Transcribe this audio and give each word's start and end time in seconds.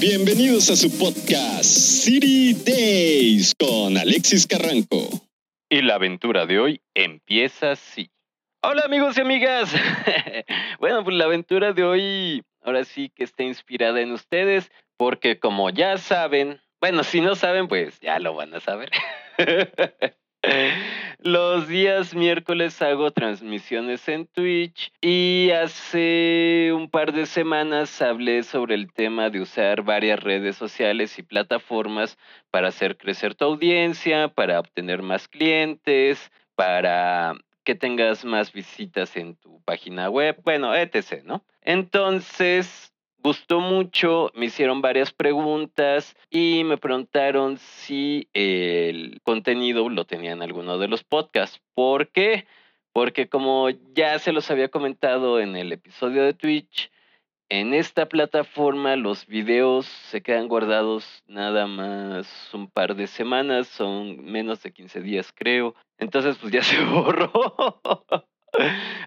Bienvenidos 0.00 0.70
a 0.70 0.76
su 0.76 0.90
podcast 0.98 1.64
City 1.64 2.52
Days 2.52 3.54
con 3.58 3.96
Alexis 3.96 4.46
Carranco. 4.46 5.08
Y 5.70 5.80
la 5.80 5.94
aventura 5.94 6.44
de 6.44 6.58
hoy 6.58 6.80
empieza 6.94 7.70
así. 7.70 8.10
Hola 8.62 8.82
amigos 8.84 9.16
y 9.16 9.22
amigas. 9.22 9.72
bueno, 10.80 11.02
pues 11.02 11.16
la 11.16 11.24
aventura 11.24 11.72
de 11.72 11.82
hoy 11.82 12.42
ahora 12.60 12.84
sí 12.84 13.10
que 13.14 13.24
está 13.24 13.42
inspirada 13.42 14.02
en 14.02 14.12
ustedes 14.12 14.70
porque 14.98 15.38
como 15.38 15.70
ya 15.70 15.96
saben, 15.96 16.60
bueno, 16.78 17.02
si 17.02 17.22
no 17.22 17.34
saben, 17.34 17.66
pues 17.66 17.98
ya 18.00 18.18
lo 18.18 18.34
van 18.34 18.54
a 18.54 18.60
saber. 18.60 18.90
Los 21.18 21.66
días 21.66 22.14
miércoles 22.14 22.80
hago 22.82 23.10
transmisiones 23.10 24.06
en 24.08 24.26
Twitch 24.26 24.92
y 25.00 25.50
hace 25.50 26.72
un 26.74 26.88
par 26.88 27.12
de 27.12 27.26
semanas 27.26 28.00
hablé 28.00 28.42
sobre 28.42 28.74
el 28.74 28.92
tema 28.92 29.30
de 29.30 29.40
usar 29.40 29.82
varias 29.82 30.20
redes 30.20 30.56
sociales 30.56 31.18
y 31.18 31.22
plataformas 31.22 32.16
para 32.50 32.68
hacer 32.68 32.96
crecer 32.96 33.34
tu 33.34 33.44
audiencia, 33.44 34.28
para 34.28 34.60
obtener 34.60 35.02
más 35.02 35.26
clientes, 35.26 36.30
para 36.54 37.34
que 37.64 37.74
tengas 37.74 38.24
más 38.24 38.52
visitas 38.52 39.16
en 39.16 39.34
tu 39.36 39.60
página 39.62 40.08
web, 40.08 40.40
bueno, 40.44 40.74
etc., 40.74 41.24
¿no? 41.24 41.44
Entonces, 41.62 42.92
gustó 43.26 43.58
mucho, 43.58 44.30
me 44.36 44.46
hicieron 44.46 44.80
varias 44.80 45.12
preguntas 45.12 46.16
y 46.30 46.62
me 46.62 46.78
preguntaron 46.78 47.58
si 47.58 48.28
el 48.34 49.20
contenido 49.24 49.88
lo 49.88 50.04
tenía 50.04 50.30
en 50.30 50.42
alguno 50.42 50.78
de 50.78 50.86
los 50.86 51.02
podcasts. 51.02 51.60
¿Por 51.74 52.06
qué? 52.12 52.46
Porque 52.92 53.28
como 53.28 53.68
ya 53.94 54.20
se 54.20 54.30
los 54.30 54.48
había 54.52 54.68
comentado 54.68 55.40
en 55.40 55.56
el 55.56 55.72
episodio 55.72 56.22
de 56.22 56.34
Twitch, 56.34 56.92
en 57.48 57.74
esta 57.74 58.06
plataforma 58.08 58.94
los 58.94 59.26
videos 59.26 59.86
se 59.86 60.22
quedan 60.22 60.46
guardados 60.46 61.24
nada 61.26 61.66
más 61.66 62.28
un 62.54 62.70
par 62.70 62.94
de 62.94 63.08
semanas, 63.08 63.66
son 63.66 64.24
menos 64.24 64.62
de 64.62 64.70
15 64.70 65.00
días 65.00 65.32
creo. 65.34 65.74
Entonces 65.98 66.38
pues 66.38 66.52
ya 66.52 66.62
se 66.62 66.80
borró. 66.84 67.42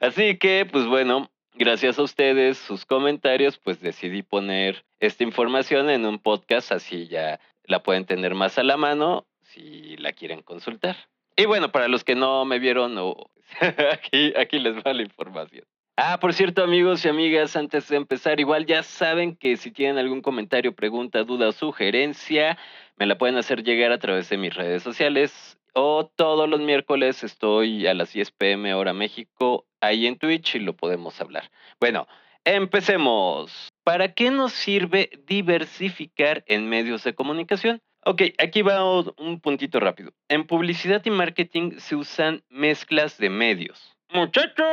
Así 0.01 0.37
que 0.37 0.67
pues 0.69 0.85
bueno, 0.87 1.31
gracias 1.59 1.99
a 1.99 2.03
ustedes, 2.03 2.57
sus 2.57 2.85
comentarios, 2.85 3.57
pues 3.57 3.81
decidí 3.81 4.23
poner 4.23 4.85
esta 4.99 5.23
información 5.23 5.89
en 5.89 6.05
un 6.05 6.17
podcast, 6.17 6.71
así 6.71 7.07
ya 7.07 7.39
la 7.65 7.83
pueden 7.83 8.05
tener 8.05 8.33
más 8.33 8.57
a 8.57 8.63
la 8.63 8.77
mano 8.77 9.27
si 9.43 9.97
la 9.97 10.13
quieren 10.13 10.41
consultar. 10.41 10.95
Y 11.35 11.45
bueno, 11.45 11.71
para 11.71 11.89
los 11.89 12.03
que 12.03 12.15
no 12.15 12.45
me 12.45 12.59
vieron, 12.59 12.97
aquí, 13.91 14.33
aquí 14.37 14.57
les 14.59 14.77
va 14.77 14.93
la 14.93 15.03
información. 15.03 15.65
Ah, 15.97 16.17
por 16.17 16.33
cierto, 16.33 16.63
amigos 16.63 17.03
y 17.03 17.09
amigas, 17.09 17.57
antes 17.57 17.89
de 17.89 17.97
empezar, 17.97 18.39
igual 18.39 18.65
ya 18.65 18.83
saben 18.83 19.35
que 19.35 19.57
si 19.57 19.69
tienen 19.69 19.97
algún 19.97 20.21
comentario, 20.21 20.73
pregunta, 20.73 21.25
duda 21.25 21.49
o 21.49 21.51
sugerencia, 21.51 22.57
me 22.95 23.05
la 23.05 23.17
pueden 23.17 23.35
hacer 23.35 23.63
llegar 23.63 23.91
a 23.91 23.99
través 23.99 24.29
de 24.29 24.37
mis 24.37 24.53
redes 24.55 24.81
sociales 24.81 25.58
o 25.73 26.05
todos 26.15 26.49
los 26.49 26.59
miércoles 26.59 27.23
estoy 27.23 27.87
a 27.87 27.93
las 27.93 28.13
10 28.13 28.31
pm 28.31 28.73
hora 28.73 28.93
México 28.93 29.65
ahí 29.81 30.07
en 30.07 30.17
Twitch 30.17 30.55
y 30.55 30.59
lo 30.59 30.75
podemos 30.75 31.19
hablar. 31.21 31.49
Bueno, 31.79 32.07
empecemos. 32.43 33.69
¿Para 33.83 34.13
qué 34.13 34.31
nos 34.31 34.53
sirve 34.53 35.09
diversificar 35.25 36.43
en 36.47 36.69
medios 36.69 37.03
de 37.03 37.15
comunicación? 37.15 37.81
Ok, 38.05 38.21
aquí 38.37 38.61
va 38.61 38.83
un 39.17 39.41
puntito 39.41 39.79
rápido. 39.79 40.11
En 40.29 40.47
publicidad 40.47 41.01
y 41.05 41.09
marketing 41.09 41.79
se 41.79 41.95
usan 41.95 42.43
mezclas 42.49 43.17
de 43.17 43.29
medios. 43.29 43.97
Muchacho, 44.11 44.63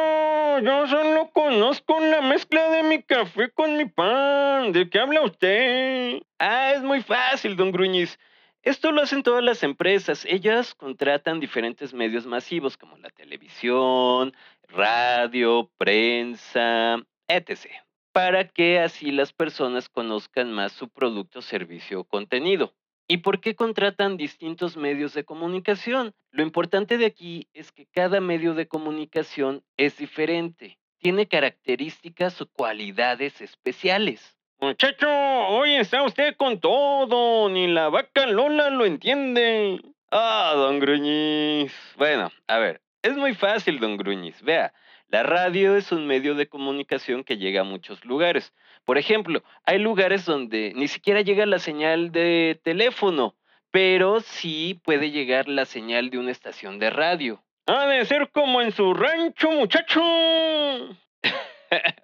yo 0.60 0.86
solo 0.86 1.30
conozco 1.32 2.00
la 2.00 2.22
mezcla 2.22 2.70
de 2.70 2.82
mi 2.84 3.02
café 3.02 3.50
con 3.50 3.76
mi 3.76 3.84
pan. 3.84 4.72
¿De 4.72 4.88
qué 4.88 4.98
habla 4.98 5.20
usted? 5.22 6.22
Ah, 6.38 6.72
es 6.72 6.82
muy 6.82 7.02
fácil, 7.02 7.56
don 7.56 7.70
Gruñiz. 7.70 8.18
Esto 8.66 8.90
lo 8.90 9.00
hacen 9.00 9.22
todas 9.22 9.44
las 9.44 9.62
empresas. 9.62 10.24
Ellas 10.24 10.74
contratan 10.74 11.38
diferentes 11.38 11.94
medios 11.94 12.26
masivos 12.26 12.76
como 12.76 12.96
la 12.96 13.10
televisión, 13.10 14.34
radio, 14.66 15.70
prensa, 15.78 16.96
etc. 17.28 17.68
Para 18.10 18.48
que 18.48 18.80
así 18.80 19.12
las 19.12 19.32
personas 19.32 19.88
conozcan 19.88 20.50
más 20.50 20.72
su 20.72 20.88
producto, 20.88 21.42
servicio 21.42 22.00
o 22.00 22.04
contenido. 22.04 22.74
¿Y 23.06 23.18
por 23.18 23.40
qué 23.40 23.54
contratan 23.54 24.16
distintos 24.16 24.76
medios 24.76 25.14
de 25.14 25.24
comunicación? 25.24 26.12
Lo 26.32 26.42
importante 26.42 26.98
de 26.98 27.06
aquí 27.06 27.48
es 27.54 27.70
que 27.70 27.86
cada 27.86 28.20
medio 28.20 28.54
de 28.54 28.66
comunicación 28.66 29.62
es 29.76 29.96
diferente, 29.96 30.80
tiene 30.98 31.28
características 31.28 32.40
o 32.40 32.46
cualidades 32.46 33.40
especiales. 33.40 34.35
Muchacho, 34.58 35.06
hoy 35.48 35.74
está 35.74 36.02
usted 36.02 36.34
con 36.34 36.60
todo, 36.60 37.50
ni 37.50 37.66
la 37.66 37.90
vaca 37.90 38.26
Lola 38.26 38.70
lo 38.70 38.86
entiende. 38.86 39.82
Ah, 40.10 40.54
don 40.56 40.80
Gruñiz. 40.80 41.74
Bueno, 41.98 42.32
a 42.46 42.58
ver, 42.58 42.80
es 43.02 43.14
muy 43.18 43.34
fácil, 43.34 43.78
don 43.80 43.98
Gruñiz. 43.98 44.40
Vea, 44.40 44.72
la 45.08 45.22
radio 45.22 45.76
es 45.76 45.92
un 45.92 46.06
medio 46.06 46.34
de 46.34 46.48
comunicación 46.48 47.22
que 47.22 47.36
llega 47.36 47.60
a 47.60 47.64
muchos 47.64 48.02
lugares. 48.06 48.54
Por 48.86 48.96
ejemplo, 48.96 49.42
hay 49.64 49.78
lugares 49.78 50.24
donde 50.24 50.72
ni 50.74 50.88
siquiera 50.88 51.20
llega 51.20 51.44
la 51.44 51.58
señal 51.58 52.10
de 52.10 52.58
teléfono, 52.64 53.36
pero 53.70 54.20
sí 54.20 54.80
puede 54.82 55.10
llegar 55.10 55.48
la 55.48 55.66
señal 55.66 56.08
de 56.08 56.16
una 56.16 56.30
estación 56.30 56.78
de 56.78 56.88
radio. 56.88 57.44
Ha 57.66 57.86
de 57.88 58.06
ser 58.06 58.30
como 58.30 58.62
en 58.62 58.72
su 58.72 58.94
rancho, 58.94 59.50
muchacho. 59.50 60.00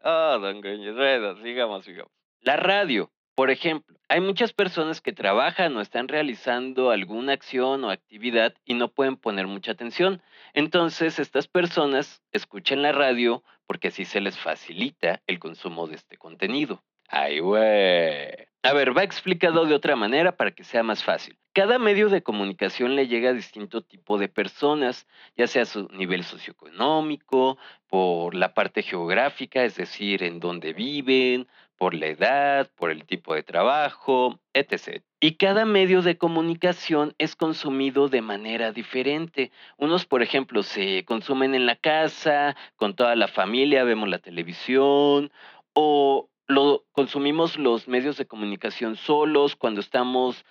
Ah, 0.05 0.37
don 0.41 0.61
Gruñiz. 0.61 0.95
Bueno, 0.95 1.41
sigamos, 1.41 1.85
sigamos. 1.85 2.22
La 2.43 2.57
radio, 2.57 3.13
por 3.37 3.51
ejemplo, 3.53 3.97
hay 4.09 4.21
muchas 4.21 4.53
personas 4.53 5.01
que 5.01 5.13
trabajan 5.13 5.77
o 5.77 5.81
están 5.81 6.09
realizando 6.09 6.91
alguna 6.91 7.33
acción 7.33 7.85
o 7.85 7.91
actividad 7.91 8.53
y 8.65 8.75
no 8.75 8.89
pueden 8.89 9.17
poner 9.17 9.47
mucha 9.47 9.71
atención. 9.71 10.21
Entonces, 10.53 11.21
estas 11.21 11.47
personas 11.47 12.21
escuchan 12.33 12.83
la 12.83 12.91
radio 12.91 13.45
porque 13.65 13.89
así 13.89 14.05
se 14.05 14.21
les 14.21 14.37
facilita 14.37 15.23
el 15.29 15.39
consumo 15.39 15.87
de 15.87 15.95
este 15.95 16.19
contenido. 16.19 16.83
Ay, 17.09 17.39
güey. 17.39 18.29
A 18.65 18.73
ver, 18.73 18.97
va 18.97 19.05
explicado 19.05 19.65
de 19.65 19.75
otra 19.75 19.95
manera 19.95 20.37
para 20.37 20.51
que 20.51 20.65
sea 20.65 20.83
más 20.83 21.05
fácil. 21.05 21.39
Cada 21.53 21.79
medio 21.79 22.09
de 22.09 22.23
comunicación 22.23 22.97
le 22.97 23.07
llega 23.07 23.31
a 23.31 23.35
distinto 23.35 23.83
tipo 23.83 24.19
de 24.19 24.29
personas, 24.29 25.07
ya 25.37 25.47
sea 25.47 25.65
su 25.65 25.89
nivel 25.89 26.25
socioeconómico, 26.25 27.59
por 27.89 28.35
la 28.35 28.55
parte 28.55 28.83
geográfica, 28.83 29.65
es 29.65 29.77
decir, 29.77 30.23
en 30.23 30.41
dónde 30.41 30.73
viven, 30.73 31.47
por 31.83 31.95
la 31.95 32.07
edad, 32.07 32.71
por 32.77 32.93
el 32.93 33.05
tipo 33.07 33.35
de 33.35 33.43
trabajo, 33.43 34.39
etc. 34.55 35.03
Y 35.19 35.35
cada 35.35 35.65
medio 35.65 36.01
de 36.01 36.17
comunicación 36.17 37.13
es 37.19 37.35
consumido 37.35 38.09
de 38.09 38.23
manera 38.23 38.71
diferente. 38.71 39.51
Unos, 39.79 40.07
por 40.07 40.23
ejemplo, 40.23 40.63
se 40.63 41.05
consumen 41.05 41.57
en 41.57 41.67
la 41.67 41.75
casa, 41.75 42.55
con 42.77 42.95
toda 42.95 43.17
la 43.17 43.27
familia, 43.27 43.83
vemos 43.83 44.09
la 44.09 44.21
televisión, 44.21 45.33
o 45.73 46.29
lo 46.47 46.85
consumimos 46.93 47.59
los 47.59 47.89
medios 47.89 48.17
de 48.17 48.27
comunicación 48.27 48.95
solos 48.95 49.57
cuando 49.57 49.81
estamos 49.81 50.45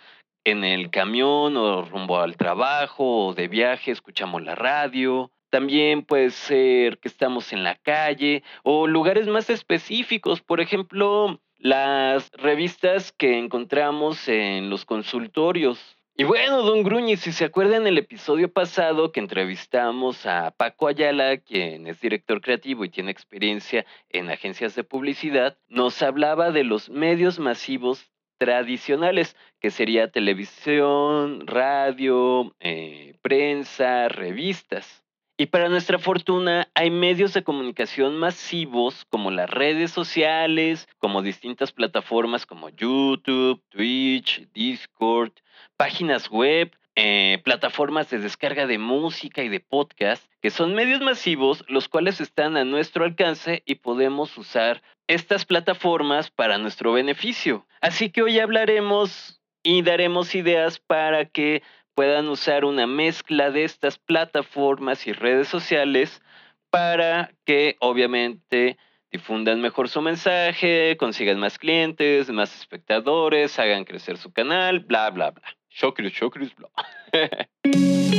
en 0.43 0.65
el 0.65 0.89
camión 0.89 1.55
o 1.55 1.83
rumbo 1.83 2.19
al 2.19 2.35
trabajo 2.35 3.27
o 3.27 3.33
de 3.33 3.47
viaje, 3.47 3.91
escuchamos 3.91 4.43
la 4.43 4.55
radio. 4.55 5.31
También 5.51 6.03
puede 6.03 6.29
ser 6.29 6.97
que 6.99 7.09
estamos 7.09 7.51
en 7.51 7.65
la 7.65 7.75
calle 7.75 8.41
o 8.63 8.87
lugares 8.87 9.27
más 9.27 9.49
específicos, 9.49 10.41
por 10.41 10.61
ejemplo, 10.61 11.41
las 11.57 12.31
revistas 12.31 13.11
que 13.11 13.37
encontramos 13.37 14.29
en 14.29 14.69
los 14.69 14.85
consultorios. 14.85 15.97
Y 16.15 16.23
bueno, 16.23 16.61
don 16.61 16.83
Gruñi, 16.83 17.17
si 17.17 17.33
se 17.33 17.43
acuerdan 17.43 17.85
el 17.85 17.97
episodio 17.97 18.51
pasado 18.51 19.11
que 19.11 19.19
entrevistamos 19.19 20.25
a 20.25 20.51
Paco 20.51 20.87
Ayala, 20.87 21.35
quien 21.37 21.85
es 21.85 21.99
director 21.99 22.39
creativo 22.39 22.85
y 22.85 22.89
tiene 22.89 23.11
experiencia 23.11 23.85
en 24.09 24.29
agencias 24.29 24.73
de 24.75 24.85
publicidad, 24.85 25.57
nos 25.67 26.01
hablaba 26.01 26.51
de 26.51 26.63
los 26.63 26.89
medios 26.89 27.39
masivos 27.39 28.09
tradicionales, 28.37 29.35
que 29.59 29.69
sería 29.69 30.11
televisión, 30.11 31.45
radio, 31.45 32.55
eh, 32.61 33.15
prensa, 33.21 34.07
revistas. 34.07 35.03
Y 35.41 35.47
para 35.47 35.69
nuestra 35.69 35.97
fortuna 35.97 36.69
hay 36.75 36.91
medios 36.91 37.33
de 37.33 37.43
comunicación 37.43 38.15
masivos 38.15 39.07
como 39.09 39.31
las 39.31 39.49
redes 39.49 39.89
sociales, 39.89 40.87
como 40.99 41.23
distintas 41.23 41.71
plataformas 41.71 42.45
como 42.45 42.69
YouTube, 42.69 43.59
Twitch, 43.69 44.47
Discord, 44.53 45.31
páginas 45.77 46.29
web, 46.29 46.69
eh, 46.95 47.41
plataformas 47.43 48.11
de 48.11 48.19
descarga 48.19 48.67
de 48.67 48.77
música 48.77 49.41
y 49.41 49.49
de 49.49 49.59
podcast, 49.59 50.23
que 50.43 50.51
son 50.51 50.75
medios 50.75 51.01
masivos 51.01 51.65
los 51.67 51.89
cuales 51.89 52.21
están 52.21 52.55
a 52.55 52.63
nuestro 52.63 53.03
alcance 53.03 53.63
y 53.65 53.73
podemos 53.73 54.37
usar 54.37 54.83
estas 55.07 55.45
plataformas 55.45 56.29
para 56.29 56.59
nuestro 56.59 56.93
beneficio. 56.93 57.65
Así 57.81 58.11
que 58.11 58.21
hoy 58.21 58.37
hablaremos 58.37 59.41
y 59.63 59.81
daremos 59.81 60.35
ideas 60.35 60.79
para 60.79 61.25
que 61.25 61.63
puedan 61.93 62.27
usar 62.29 62.65
una 62.65 62.87
mezcla 62.87 63.51
de 63.51 63.63
estas 63.63 63.97
plataformas 63.97 65.07
y 65.07 65.13
redes 65.13 65.47
sociales 65.47 66.21
para 66.69 67.31
que 67.45 67.75
obviamente 67.79 68.77
difundan 69.11 69.61
mejor 69.61 69.89
su 69.89 70.01
mensaje, 70.01 70.95
consigan 70.97 71.39
más 71.39 71.57
clientes, 71.57 72.29
más 72.29 72.55
espectadores, 72.55 73.59
hagan 73.59 73.83
crecer 73.83 74.17
su 74.17 74.31
canal, 74.31 74.79
bla, 74.79 75.09
bla, 75.09 75.31
bla. 75.31 75.43
Shokris, 75.69 76.13
shokris, 76.13 76.55
bla. 76.55 76.69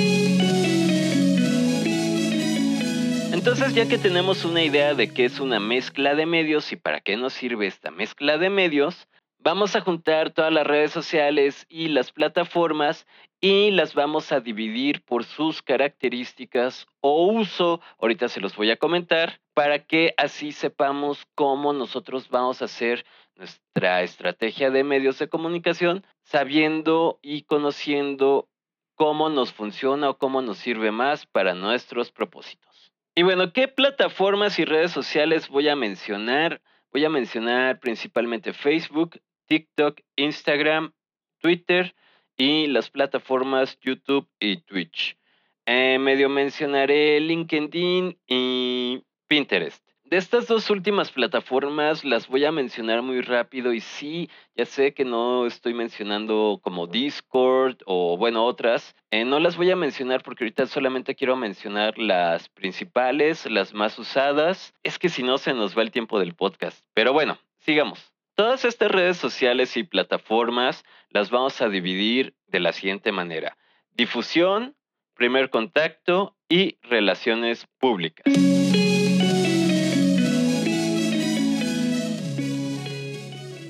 Entonces, 3.33 3.75
ya 3.75 3.89
que 3.89 3.99
tenemos 3.99 4.45
una 4.45 4.63
idea 4.63 4.95
de 4.95 5.13
qué 5.13 5.25
es 5.25 5.41
una 5.41 5.59
mezcla 5.59 6.15
de 6.15 6.27
medios 6.27 6.71
y 6.71 6.77
para 6.77 7.01
qué 7.01 7.17
nos 7.17 7.33
sirve 7.33 7.67
esta 7.67 7.91
mezcla 7.91 8.39
de 8.39 8.51
medios, 8.51 9.09
vamos 9.43 9.75
a 9.75 9.81
juntar 9.81 10.31
todas 10.31 10.53
las 10.53 10.67
redes 10.67 10.93
sociales 10.93 11.67
y 11.69 11.89
las 11.89 12.13
plataformas 12.13 13.07
y 13.41 13.73
las 13.73 13.95
vamos 13.95 14.31
a 14.31 14.41
dividir 14.41 15.03
por 15.03 15.25
sus 15.25 15.63
características 15.63 16.87
o 17.01 17.27
uso, 17.27 17.81
ahorita 17.99 18.29
se 18.29 18.41
los 18.41 18.55
voy 18.55 18.71
a 18.71 18.77
comentar, 18.77 19.41
para 19.53 19.81
que 19.81 20.15
así 20.17 20.53
sepamos 20.53 21.27
cómo 21.35 21.73
nosotros 21.73 22.29
vamos 22.29 22.63
a 22.63 22.67
hacer 22.67 23.05
nuestra 23.35 24.03
estrategia 24.03 24.71
de 24.71 24.85
medios 24.85 25.19
de 25.19 25.29
comunicación, 25.29 26.07
sabiendo 26.23 27.19
y 27.21 27.43
conociendo 27.43 28.49
cómo 28.95 29.29
nos 29.29 29.53
funciona 29.53 30.11
o 30.11 30.19
cómo 30.19 30.41
nos 30.43 30.59
sirve 30.59 30.93
más 30.93 31.27
para 31.27 31.55
nuestros 31.55 32.13
propósitos. 32.13 32.93
Y 33.17 33.25
bueno, 33.25 33.53
¿qué 33.53 33.67
plataformas 33.67 34.59
y 34.61 34.65
redes 34.65 34.93
sociales 34.93 35.49
voy 35.49 35.69
a 35.69 35.77
mencionar? 35.77 36.63
Voy 36.93 37.05
a 37.05 37.11
mencionar 37.11 37.81
principalmente 37.81 38.53
Facebook, 38.53 39.19
TikTok, 39.53 40.01
Instagram, 40.17 40.95
Twitter, 41.43 41.95
y 42.39 42.69
las 42.69 42.89
plataformas 42.89 43.79
YouTube 43.83 44.27
y 44.41 44.57
Twitch. 44.63 45.19
Eh, 45.67 45.99
medio 45.99 46.31
mencionaré 46.31 47.21
LinkedIn 47.21 48.19
y 48.27 49.03
Pinterest. 49.29 49.87
De 50.05 50.17
estas 50.17 50.47
dos 50.47 50.71
últimas 50.71 51.13
plataformas 51.13 52.03
las 52.03 52.29
voy 52.29 52.47
a 52.47 52.51
mencionar 52.51 53.03
muy 53.03 53.21
rápido 53.21 53.75
y 53.75 53.81
sí, 53.81 54.31
ya 54.57 54.65
sé 54.65 54.95
que 54.95 55.05
no 55.05 55.45
estoy 55.45 55.75
mencionando 55.75 56.59
como 56.63 56.87
Discord 56.87 57.77
o 57.85 58.17
bueno 58.17 58.47
otras. 58.47 58.97
Eh, 59.11 59.27
no 59.27 59.39
las 59.39 59.59
voy 59.59 59.71
a 59.71 59.77
mencionar 59.77 60.23
porque 60.23 60.45
ahorita 60.45 60.65
solamente 60.65 61.15
quiero 61.15 61.37
mencionar 61.37 61.99
las 61.99 62.49
principales, 62.49 63.45
las 63.51 63.75
más 63.75 63.99
usadas. 63.99 64.73
Es 64.83 64.99
que 64.99 65.11
si 65.11 65.23
no 65.23 65.37
se 65.37 65.53
nos 65.53 65.77
va 65.77 65.83
el 65.83 65.91
tiempo 65.91 66.19
del 66.19 66.35
podcast. 66.35 66.83
Pero 66.95 67.13
bueno, 67.13 67.37
sigamos. 67.59 68.12
Todas 68.43 68.65
estas 68.65 68.91
redes 68.91 69.19
sociales 69.19 69.77
y 69.77 69.85
plataformas 69.85 70.85
las 71.11 71.31
vamos 71.31 71.63
a 71.63 71.69
dividir 71.69 72.35
de 72.49 72.59
la 72.59 72.73
siguiente 72.73 73.13
manera. 73.13 73.57
Difusión, 73.93 74.75
primer 75.15 75.49
contacto 75.49 76.35
y 76.49 76.77
relaciones 76.83 77.69
públicas. 77.79 78.25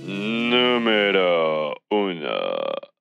Número 0.07 1.75
uno. 1.91 2.41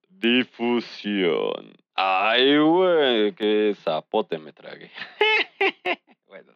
Difusión. 0.09 1.71
Ay, 1.95 2.57
güey, 2.57 3.31
qué 3.31 3.73
zapote 3.81 4.39
me 4.39 4.51
tragué. 4.51 4.91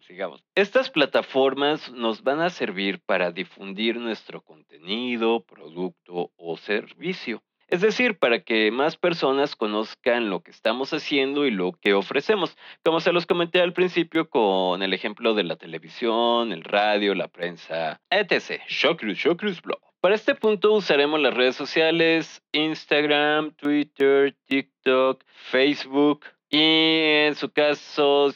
Sigamos. 0.07 0.43
Estas 0.53 0.91
plataformas 0.91 1.91
nos 1.91 2.21
van 2.21 2.39
a 2.39 2.51
servir 2.51 2.99
para 3.05 3.31
difundir 3.31 3.97
nuestro 3.97 4.41
contenido, 4.41 5.43
producto 5.43 6.31
o 6.35 6.57
servicio. 6.57 7.41
Es 7.67 7.81
decir, 7.81 8.19
para 8.19 8.41
que 8.43 8.69
más 8.69 8.95
personas 8.95 9.55
conozcan 9.55 10.29
lo 10.29 10.41
que 10.41 10.51
estamos 10.51 10.93
haciendo 10.93 11.47
y 11.47 11.51
lo 11.51 11.71
que 11.81 11.95
ofrecemos. 11.95 12.55
Como 12.83 12.99
se 12.99 13.11
los 13.11 13.25
comenté 13.25 13.61
al 13.61 13.73
principio 13.73 14.29
con 14.29 14.83
el 14.83 14.93
ejemplo 14.93 15.33
de 15.33 15.43
la 15.43 15.55
televisión, 15.55 16.51
el 16.51 16.63
radio, 16.63 17.15
la 17.15 17.27
prensa, 17.27 17.99
etc. 18.11 18.61
Showcruise, 18.67 19.17
Showcruise 19.17 19.61
Blog. 19.63 19.79
Para 19.99 20.13
este 20.13 20.35
punto 20.35 20.73
usaremos 20.73 21.19
las 21.19 21.33
redes 21.33 21.55
sociales 21.55 22.43
Instagram, 22.51 23.55
Twitter, 23.55 24.35
TikTok, 24.45 25.23
Facebook 25.49 26.25
y 26.51 27.25
en 27.25 27.33
su 27.33 27.49
caso 27.51 28.31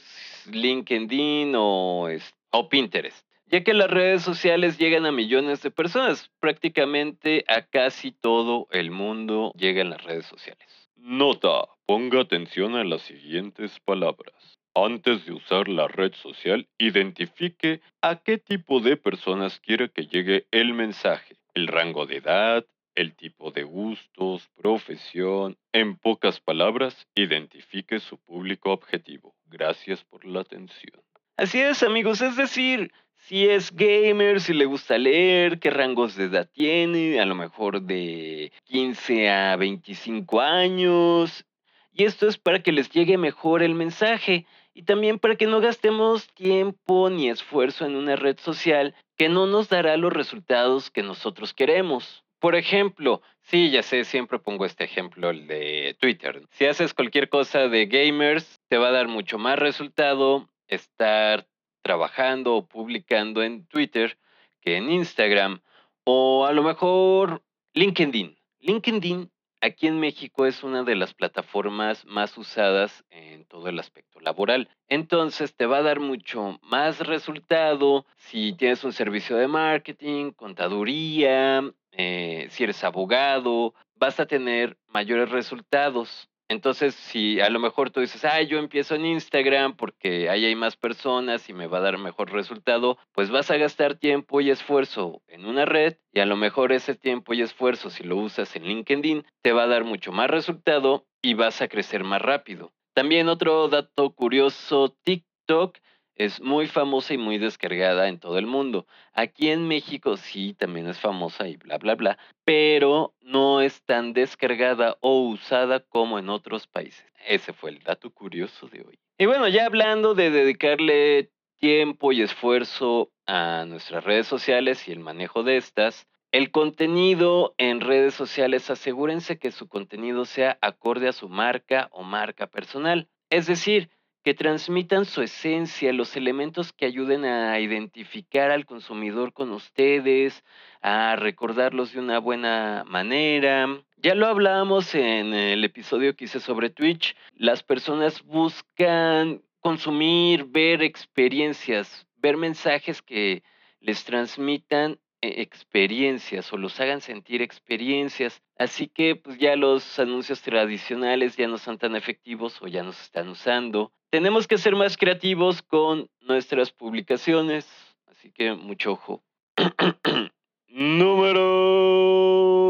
LinkedIn 0.55 1.53
o, 1.55 2.07
o 2.51 2.69
Pinterest, 2.69 3.25
ya 3.47 3.63
que 3.63 3.73
las 3.73 3.89
redes 3.89 4.21
sociales 4.21 4.77
llegan 4.77 5.05
a 5.05 5.11
millones 5.11 5.61
de 5.61 5.71
personas, 5.71 6.31
prácticamente 6.39 7.43
a 7.47 7.63
casi 7.63 8.11
todo 8.11 8.67
el 8.71 8.91
mundo 8.91 9.53
llegan 9.55 9.89
las 9.89 10.03
redes 10.03 10.25
sociales. 10.25 10.89
Nota, 10.95 11.65
ponga 11.85 12.21
atención 12.21 12.75
a 12.75 12.83
las 12.83 13.01
siguientes 13.01 13.79
palabras. 13.79 14.59
Antes 14.75 15.25
de 15.25 15.33
usar 15.33 15.67
la 15.67 15.87
red 15.87 16.13
social, 16.13 16.67
identifique 16.77 17.81
a 18.01 18.17
qué 18.17 18.37
tipo 18.37 18.79
de 18.79 18.97
personas 18.97 19.59
quiere 19.59 19.89
que 19.89 20.05
llegue 20.05 20.45
el 20.51 20.73
mensaje, 20.73 21.37
el 21.53 21.67
rango 21.67 22.05
de 22.05 22.17
edad, 22.17 22.65
el 22.95 23.15
tipo 23.15 23.51
de 23.51 23.63
gustos, 23.63 24.49
profesión. 24.55 25.57
En 25.71 25.97
pocas 25.97 26.39
palabras, 26.39 27.07
identifique 27.15 27.99
su 27.99 28.17
público 28.17 28.71
objetivo. 28.71 29.35
Gracias 29.45 30.03
por 30.03 30.25
la 30.25 30.41
atención. 30.41 31.01
Así 31.37 31.61
es, 31.61 31.83
amigos, 31.83 32.21
es 32.21 32.35
decir, 32.35 32.91
si 33.15 33.47
es 33.47 33.73
gamer, 33.73 34.41
si 34.41 34.53
le 34.53 34.65
gusta 34.65 34.97
leer, 34.97 35.59
qué 35.59 35.69
rangos 35.69 36.15
de 36.15 36.25
edad 36.25 36.49
tiene, 36.51 37.19
a 37.19 37.25
lo 37.25 37.35
mejor 37.35 37.81
de 37.81 38.51
15 38.65 39.29
a 39.29 39.55
25 39.55 40.41
años. 40.41 41.45
Y 41.91 42.05
esto 42.05 42.27
es 42.27 42.37
para 42.37 42.61
que 42.61 42.71
les 42.71 42.89
llegue 42.89 43.17
mejor 43.17 43.61
el 43.61 43.75
mensaje 43.75 44.45
y 44.73 44.83
también 44.83 45.19
para 45.19 45.35
que 45.35 45.47
no 45.47 45.59
gastemos 45.59 46.27
tiempo 46.33 47.09
ni 47.09 47.29
esfuerzo 47.29 47.85
en 47.85 47.95
una 47.95 48.15
red 48.15 48.37
social 48.39 48.95
que 49.17 49.27
no 49.27 49.47
nos 49.47 49.69
dará 49.69 49.97
los 49.97 50.13
resultados 50.13 50.89
que 50.89 51.03
nosotros 51.03 51.53
queremos. 51.53 52.23
Por 52.39 52.55
ejemplo, 52.55 53.21
sí, 53.41 53.69
ya 53.69 53.83
sé, 53.83 54.05
siempre 54.05 54.39
pongo 54.39 54.65
este 54.65 54.85
ejemplo, 54.85 55.29
el 55.29 55.45
de 55.47 55.97
Twitter. 55.99 56.41
Si 56.51 56.65
haces 56.65 56.93
cualquier 56.93 57.27
cosa 57.27 57.67
de 57.67 57.85
gamers, 57.85 58.61
te 58.69 58.77
va 58.77 58.87
a 58.87 58.91
dar 58.91 59.07
mucho 59.09 59.37
más 59.37 59.59
resultado 59.59 60.49
estar 60.67 61.47
trabajando 61.81 62.55
o 62.55 62.65
publicando 62.65 63.43
en 63.43 63.65
Twitter 63.65 64.17
que 64.61 64.77
en 64.77 64.89
Instagram 64.89 65.61
o 66.05 66.45
a 66.45 66.53
lo 66.53 66.63
mejor 66.63 67.43
LinkedIn. 67.73 68.37
LinkedIn 68.59 69.31
aquí 69.61 69.87
en 69.87 69.99
México 69.99 70.45
es 70.45 70.63
una 70.63 70.83
de 70.83 70.95
las 70.95 71.13
plataformas 71.13 72.05
más 72.05 72.37
usadas 72.37 73.03
en 73.09 73.45
todo 73.45 73.67
el 73.69 73.79
aspecto 73.79 74.19
laboral. 74.19 74.69
Entonces 74.87 75.55
te 75.55 75.65
va 75.65 75.77
a 75.77 75.83
dar 75.83 75.99
mucho 75.99 76.59
más 76.61 76.99
resultado 76.99 78.05
si 78.15 78.53
tienes 78.53 78.83
un 78.83 78.93
servicio 78.93 79.37
de 79.37 79.47
marketing, 79.47 80.31
contaduría, 80.31 81.63
eh, 81.91 82.47
si 82.51 82.63
eres 82.63 82.83
abogado, 82.83 83.73
vas 83.95 84.19
a 84.19 84.25
tener 84.25 84.77
mayores 84.87 85.29
resultados. 85.29 86.29
Entonces, 86.49 86.95
si 86.95 87.39
a 87.39 87.49
lo 87.51 87.59
mejor 87.59 87.91
tú 87.91 87.99
dices, 87.99 88.25
ah, 88.25 88.41
yo 88.41 88.57
empiezo 88.57 88.95
en 88.95 89.05
Instagram 89.05 89.75
porque 89.75 90.31
ahí 90.31 90.45
hay 90.45 90.55
más 90.55 90.75
personas 90.75 91.47
y 91.47 91.53
me 91.53 91.67
va 91.67 91.77
a 91.77 91.81
dar 91.81 91.99
mejor 91.99 92.31
resultado, 92.31 92.97
pues 93.13 93.29
vas 93.29 93.51
a 93.51 93.57
gastar 93.57 93.99
tiempo 93.99 94.41
y 94.41 94.49
esfuerzo 94.49 95.21
en 95.27 95.45
una 95.45 95.65
red 95.65 95.97
y 96.11 96.21
a 96.21 96.25
lo 96.25 96.35
mejor 96.35 96.71
ese 96.71 96.95
tiempo 96.95 97.35
y 97.35 97.43
esfuerzo, 97.43 97.91
si 97.91 98.03
lo 98.03 98.17
usas 98.17 98.55
en 98.55 98.63
LinkedIn, 98.63 99.25
te 99.43 99.51
va 99.51 99.63
a 99.63 99.67
dar 99.67 99.83
mucho 99.83 100.11
más 100.11 100.27
resultado 100.27 101.05
y 101.21 101.35
vas 101.35 101.61
a 101.61 101.67
crecer 101.67 102.03
más 102.03 102.21
rápido. 102.21 102.73
También 102.95 103.29
otro 103.29 103.67
dato 103.67 104.09
curioso, 104.15 104.97
TikTok 105.03 105.77
es 106.19 106.41
muy 106.41 106.67
famosa 106.67 107.13
y 107.13 107.17
muy 107.17 107.37
descargada 107.37 108.09
en 108.09 108.19
todo 108.19 108.37
el 108.37 108.45
mundo. 108.45 108.85
Aquí 109.13 109.49
en 109.49 109.67
México 109.67 110.17
sí, 110.17 110.53
también 110.53 110.87
es 110.87 110.99
famosa 110.99 111.47
y 111.47 111.55
bla, 111.55 111.77
bla, 111.77 111.95
bla, 111.95 112.17
pero 112.43 113.13
no 113.21 113.61
es 113.61 113.81
tan 113.83 114.11
descargada 114.11 114.97
o 114.99 115.29
usada 115.29 115.79
como 115.79 116.19
en 116.19 116.29
otros 116.29 116.67
países. 116.67 117.05
Ese 117.25 117.53
fue 117.53 117.69
el 117.69 117.79
dato 117.79 118.11
curioso 118.11 118.67
de 118.67 118.81
hoy. 118.81 118.99
Y 119.17 119.27
bueno, 119.27 119.47
ya 119.47 119.65
hablando 119.65 120.13
de 120.13 120.29
dedicarle 120.29 121.31
tiempo 121.57 122.11
y 122.11 122.21
esfuerzo 122.21 123.11
a 123.25 123.63
nuestras 123.65 124.03
redes 124.03 124.27
sociales 124.27 124.89
y 124.89 124.91
el 124.91 124.99
manejo 124.99 125.43
de 125.43 125.55
estas, 125.55 126.05
el 126.33 126.51
contenido 126.51 127.55
en 127.57 127.79
redes 127.79 128.13
sociales, 128.13 128.69
asegúrense 128.69 129.39
que 129.39 129.51
su 129.51 129.69
contenido 129.69 130.25
sea 130.25 130.57
acorde 130.61 131.07
a 131.07 131.13
su 131.13 131.29
marca 131.29 131.87
o 131.91 132.03
marca 132.03 132.47
personal. 132.47 133.07
Es 133.29 133.47
decir, 133.47 133.89
que 134.23 134.33
transmitan 134.33 135.05
su 135.05 135.21
esencia, 135.21 135.93
los 135.93 136.15
elementos 136.17 136.73
que 136.73 136.85
ayuden 136.85 137.25
a 137.25 137.59
identificar 137.59 138.51
al 138.51 138.65
consumidor 138.65 139.33
con 139.33 139.51
ustedes, 139.51 140.43
a 140.81 141.15
recordarlos 141.15 141.93
de 141.93 141.99
una 141.99 142.19
buena 142.19 142.83
manera. 142.85 143.67
Ya 143.97 144.15
lo 144.15 144.27
hablábamos 144.27 144.93
en 144.95 145.33
el 145.33 145.63
episodio 145.63 146.15
que 146.15 146.25
hice 146.25 146.39
sobre 146.39 146.69
Twitch. 146.69 147.15
Las 147.35 147.63
personas 147.63 148.21
buscan 148.23 149.41
consumir, 149.59 150.45
ver 150.45 150.81
experiencias, 150.83 152.07
ver 152.17 152.37
mensajes 152.37 153.01
que 153.01 153.43
les 153.79 154.03
transmitan 154.03 154.99
experiencias 155.21 156.51
o 156.53 156.57
los 156.57 156.79
hagan 156.79 157.01
sentir 157.01 157.41
experiencias. 157.41 158.41
Así 158.57 158.87
que 158.87 159.15
pues 159.15 159.37
ya 159.37 159.55
los 159.55 159.99
anuncios 159.99 160.41
tradicionales 160.41 161.35
ya 161.37 161.47
no 161.47 161.57
son 161.57 161.77
tan 161.77 161.95
efectivos 161.95 162.61
o 162.61 162.67
ya 162.67 162.83
no 162.83 162.91
se 162.91 163.03
están 163.03 163.29
usando. 163.29 163.91
Tenemos 164.09 164.47
que 164.47 164.57
ser 164.57 164.75
más 164.75 164.97
creativos 164.97 165.61
con 165.61 166.09
nuestras 166.21 166.71
publicaciones, 166.71 167.67
así 168.07 168.31
que 168.31 168.53
mucho 168.53 168.93
ojo. 168.93 169.23
Número 170.67 171.39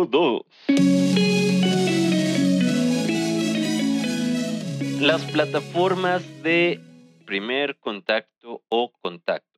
2. 0.09 0.41
Las 5.01 5.23
plataformas 5.31 6.43
de 6.43 6.81
primer 7.25 7.77
contacto 7.77 8.63
o 8.69 8.91
contacto. 8.91 9.48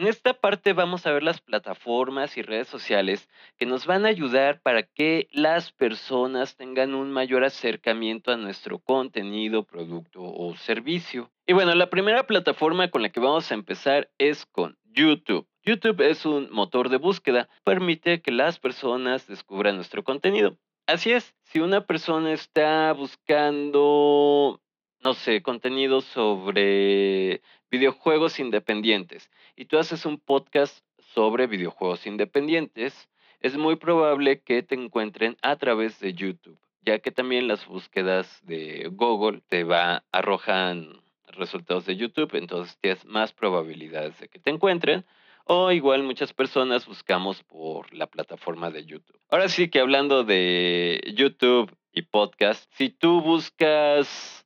En 0.00 0.06
esta 0.06 0.32
parte 0.32 0.72
vamos 0.72 1.06
a 1.06 1.12
ver 1.12 1.22
las 1.22 1.42
plataformas 1.42 2.38
y 2.38 2.40
redes 2.40 2.68
sociales 2.68 3.28
que 3.58 3.66
nos 3.66 3.84
van 3.84 4.06
a 4.06 4.08
ayudar 4.08 4.62
para 4.62 4.82
que 4.82 5.28
las 5.30 5.72
personas 5.72 6.56
tengan 6.56 6.94
un 6.94 7.12
mayor 7.12 7.44
acercamiento 7.44 8.32
a 8.32 8.38
nuestro 8.38 8.78
contenido, 8.78 9.62
producto 9.64 10.22
o 10.22 10.56
servicio. 10.56 11.30
Y 11.46 11.52
bueno, 11.52 11.74
la 11.74 11.90
primera 11.90 12.26
plataforma 12.26 12.88
con 12.88 13.02
la 13.02 13.10
que 13.10 13.20
vamos 13.20 13.50
a 13.50 13.54
empezar 13.54 14.10
es 14.16 14.46
con 14.46 14.78
YouTube. 14.84 15.46
YouTube 15.64 16.00
es 16.00 16.24
un 16.24 16.50
motor 16.50 16.88
de 16.88 16.96
búsqueda, 16.96 17.50
permite 17.62 18.22
que 18.22 18.30
las 18.30 18.58
personas 18.58 19.26
descubran 19.26 19.76
nuestro 19.76 20.02
contenido. 20.02 20.56
Así 20.86 21.12
es, 21.12 21.34
si 21.42 21.60
una 21.60 21.84
persona 21.84 22.32
está 22.32 22.94
buscando 22.94 24.62
no 25.02 25.14
sé, 25.14 25.42
contenido 25.42 26.00
sobre 26.00 27.42
videojuegos 27.70 28.38
independientes 28.38 29.30
y 29.56 29.66
tú 29.66 29.78
haces 29.78 30.04
un 30.06 30.18
podcast 30.18 30.84
sobre 31.14 31.46
videojuegos 31.46 32.06
independientes, 32.06 33.08
es 33.40 33.56
muy 33.56 33.76
probable 33.76 34.40
que 34.40 34.62
te 34.62 34.74
encuentren 34.74 35.36
a 35.42 35.56
través 35.56 35.98
de 36.00 36.12
YouTube, 36.12 36.58
ya 36.82 36.98
que 36.98 37.10
también 37.10 37.48
las 37.48 37.66
búsquedas 37.66 38.40
de 38.46 38.88
Google 38.92 39.42
te 39.48 39.64
va 39.64 40.04
arrojan 40.12 41.00
resultados 41.28 41.86
de 41.86 41.96
YouTube, 41.96 42.34
entonces 42.34 42.76
tienes 42.80 43.04
más 43.04 43.32
probabilidades 43.32 44.18
de 44.20 44.28
que 44.28 44.38
te 44.38 44.50
encuentren. 44.50 45.04
O 45.44 45.72
igual 45.72 46.02
muchas 46.02 46.32
personas 46.32 46.86
buscamos 46.86 47.42
por 47.42 47.92
la 47.92 48.06
plataforma 48.06 48.70
de 48.70 48.84
YouTube. 48.84 49.18
Ahora 49.30 49.48
sí 49.48 49.68
que 49.68 49.80
hablando 49.80 50.22
de 50.22 51.00
YouTube 51.14 51.74
y 51.92 52.02
podcast, 52.02 52.70
si 52.74 52.90
tú 52.90 53.20
buscas 53.20 54.39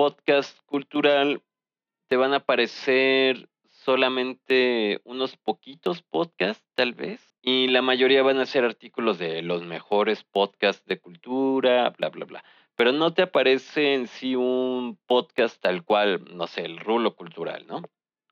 podcast 0.00 0.58
cultural, 0.64 1.42
te 2.08 2.16
van 2.16 2.32
a 2.32 2.36
aparecer 2.36 3.50
solamente 3.68 5.02
unos 5.04 5.36
poquitos 5.36 6.00
podcasts, 6.00 6.66
tal 6.74 6.94
vez. 6.94 7.20
Y 7.42 7.68
la 7.68 7.82
mayoría 7.82 8.22
van 8.22 8.38
a 8.38 8.46
ser 8.46 8.64
artículos 8.64 9.18
de 9.18 9.42
los 9.42 9.62
mejores 9.62 10.24
podcasts 10.24 10.86
de 10.86 10.98
cultura, 10.98 11.90
bla, 11.98 12.08
bla, 12.08 12.24
bla. 12.24 12.44
Pero 12.76 12.92
no 12.92 13.12
te 13.12 13.20
aparece 13.20 13.92
en 13.92 14.06
sí 14.06 14.34
un 14.36 14.98
podcast 15.06 15.60
tal 15.60 15.84
cual, 15.84 16.24
no 16.34 16.46
sé, 16.46 16.62
el 16.62 16.78
rulo 16.78 17.14
cultural, 17.14 17.66
¿no? 17.66 17.82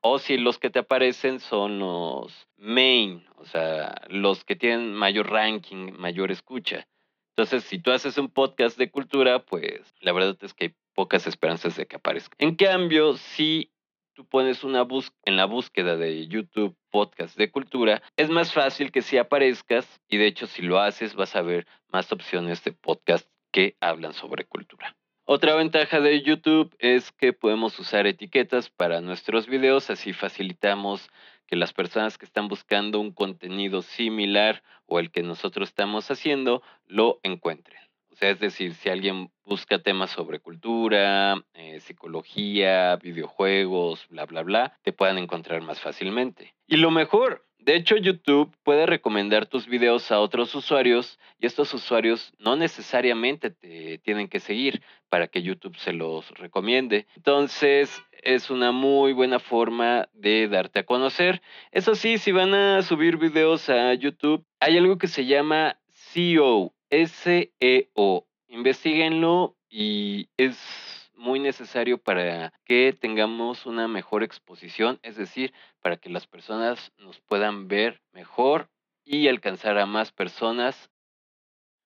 O 0.01 0.19
si 0.19 0.39
los 0.39 0.57
que 0.57 0.71
te 0.71 0.79
aparecen 0.79 1.39
son 1.39 1.81
los 1.81 2.49
main, 2.57 3.27
o 3.37 3.45
sea, 3.45 3.95
los 4.09 4.43
que 4.43 4.57
tienen 4.57 4.95
mayor 4.95 5.31
ranking, 5.31 5.93
mayor 5.99 6.31
escucha. 6.31 6.89
Entonces, 7.37 7.65
si 7.65 7.79
tú 7.79 7.91
haces 7.91 8.17
un 8.17 8.31
podcast 8.31 8.79
de 8.79 8.91
cultura, 8.91 9.45
pues 9.45 9.95
la 10.01 10.13
verdad 10.13 10.39
es 10.41 10.55
que 10.55 10.65
hay 10.65 10.75
pocas 10.99 11.28
esperanzas 11.28 11.76
de 11.76 11.87
que 11.87 11.95
aparezca. 11.95 12.35
En 12.40 12.57
cambio, 12.57 13.17
si 13.17 13.71
tú 14.14 14.26
pones 14.26 14.64
una 14.64 14.83
búsqueda 14.83 15.17
en 15.26 15.37
la 15.37 15.45
búsqueda 15.45 15.97
de 15.97 16.26
YouTube 16.26 16.76
podcast 16.90 17.38
de 17.38 17.52
cultura, 17.52 18.02
es 18.17 18.31
más 18.31 18.52
fácil 18.52 18.90
que 18.90 19.00
si 19.00 19.17
aparezcas 19.17 19.87
y 20.09 20.17
de 20.17 20.26
hecho 20.26 20.49
si 20.49 20.61
lo 20.62 20.81
haces 20.81 21.14
vas 21.14 21.37
a 21.37 21.43
ver 21.43 21.69
más 21.87 22.11
opciones 22.11 22.64
de 22.64 22.73
podcast 22.73 23.31
que 23.52 23.76
hablan 23.81 24.12
sobre 24.12 24.45
cultura. 24.45 24.97
Otra 25.25 25.55
ventaja 25.55 26.00
de 26.00 26.21
YouTube 26.21 26.75
es 26.81 27.12
que 27.12 27.33
podemos 27.33 27.78
usar 27.78 28.09
etiquetas 28.09 28.69
para 28.69 29.00
nuestros 29.00 29.47
videos, 29.47 29.90
así 29.90 30.12
facilitamos 30.12 31.09
que 31.47 31.55
las 31.55 31.73
personas 31.73 32.19
que 32.19 32.26
están 32.26 32.49
buscando 32.49 32.99
un 32.99 33.12
contenido 33.12 33.83
similar 33.83 34.64
o 34.87 34.99
el 34.99 35.12
que 35.12 35.23
nosotros 35.23 35.69
estamos 35.69 36.11
haciendo 36.11 36.61
lo 36.88 37.21
encuentren 37.23 37.88
sea, 38.19 38.31
es 38.31 38.41
decir, 38.41 38.75
si 38.75 38.89
alguien 38.89 39.31
busca 39.45 39.79
temas 39.79 40.11
sobre 40.11 40.41
cultura, 40.41 41.43
eh, 41.55 41.81
psicología, 41.81 42.97
videojuegos, 42.97 44.07
bla, 44.09 44.27
bla, 44.27 44.43
bla, 44.43 44.79
te 44.83 44.93
puedan 44.93 45.19
encontrar 45.19 45.63
más 45.63 45.81
fácilmente. 45.81 46.55
Y 46.67 46.77
lo 46.79 46.91
mejor, 46.91 47.47
de 47.59 47.77
hecho, 47.77 47.97
YouTube 47.97 48.53
puede 48.65 48.87
recomendar 48.87 49.47
tus 49.47 49.67
videos 49.67 50.11
a 50.11 50.19
otros 50.21 50.55
usuarios 50.55 51.19
y 51.39 51.47
estos 51.47 51.73
usuarios 51.75 52.33
no 52.39 52.57
necesariamente 52.57 53.51
te 53.51 53.99
tienen 53.99 54.29
que 54.29 54.41
seguir 54.41 54.83
para 55.09 55.29
que 55.29 55.43
YouTube 55.43 55.77
se 55.77 55.93
los 55.93 56.31
recomiende. 56.33 57.07
Entonces, 57.15 58.03
es 58.23 58.51
una 58.51 58.73
muy 58.73 59.13
buena 59.13 59.39
forma 59.39 60.09
de 60.13 60.49
darte 60.49 60.81
a 60.81 60.87
conocer. 60.87 61.41
Eso 61.71 61.95
sí, 61.95 62.19
si 62.19 62.33
van 62.33 62.53
a 62.53 62.83
subir 62.83 63.17
videos 63.17 63.71
a 63.71 63.95
YouTube, 63.95 64.45
hay 64.59 64.77
algo 64.77 64.99
que 64.99 65.07
se 65.07 65.25
llama 65.25 65.79
SEO 65.89 66.73
SEO. 66.90 68.26
Investíguenlo 68.49 69.57
y 69.68 70.28
es 70.37 71.11
muy 71.14 71.40
necesario 71.40 71.99
para 71.99 72.52
que 72.64 72.95
tengamos 72.99 73.66
una 73.66 73.88
mejor 73.88 74.23
exposición, 74.23 74.99
es 75.02 75.16
decir, 75.16 75.52
para 75.83 75.97
que 75.97 76.09
las 76.09 76.26
personas 76.26 76.92
nos 76.99 77.21
puedan 77.21 77.68
ver 77.68 78.00
mejor 78.12 78.71
y 79.04 79.28
alcanzar 79.28 79.78
a 79.78 79.87
más 79.87 80.12
personas. 80.12 80.90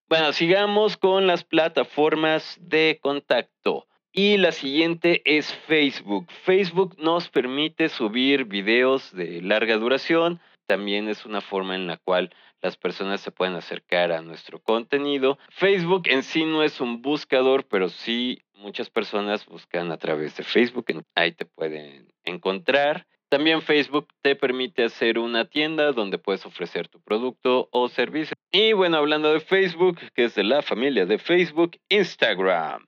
Bueno, 0.08 0.32
sigamos 0.32 0.96
con 0.96 1.26
las 1.26 1.44
plataformas 1.44 2.58
de 2.60 2.98
contacto. 3.00 3.86
Y 4.14 4.36
la 4.36 4.52
siguiente 4.52 5.22
es 5.24 5.54
Facebook. 5.54 6.30
Facebook 6.44 6.96
nos 6.98 7.30
permite 7.30 7.88
subir 7.88 8.44
videos 8.44 9.10
de 9.12 9.40
larga 9.40 9.78
duración. 9.78 10.38
También 10.66 11.08
es 11.08 11.24
una 11.24 11.40
forma 11.40 11.76
en 11.76 11.86
la 11.86 11.96
cual 11.96 12.34
las 12.62 12.76
personas 12.76 13.20
se 13.20 13.32
pueden 13.32 13.54
acercar 13.54 14.12
a 14.12 14.22
nuestro 14.22 14.60
contenido. 14.60 15.38
Facebook 15.50 16.04
en 16.06 16.22
sí 16.22 16.44
no 16.44 16.62
es 16.62 16.80
un 16.80 17.02
buscador, 17.02 17.66
pero 17.66 17.88
sí 17.88 18.40
muchas 18.54 18.88
personas 18.88 19.44
buscan 19.44 19.90
a 19.90 19.98
través 19.98 20.36
de 20.36 20.44
Facebook, 20.44 20.86
ahí 21.14 21.32
te 21.32 21.44
pueden 21.44 22.12
encontrar. 22.24 23.06
También 23.28 23.62
Facebook 23.62 24.08
te 24.20 24.36
permite 24.36 24.84
hacer 24.84 25.18
una 25.18 25.46
tienda 25.46 25.92
donde 25.92 26.18
puedes 26.18 26.46
ofrecer 26.46 26.88
tu 26.88 27.00
producto 27.00 27.68
o 27.72 27.88
servicio. 27.88 28.34
Y 28.52 28.74
bueno, 28.74 28.98
hablando 28.98 29.32
de 29.32 29.40
Facebook, 29.40 29.98
que 30.14 30.24
es 30.24 30.34
de 30.34 30.44
la 30.44 30.62
familia 30.62 31.06
de 31.06 31.18
Facebook, 31.18 31.78
Instagram. 31.88 32.86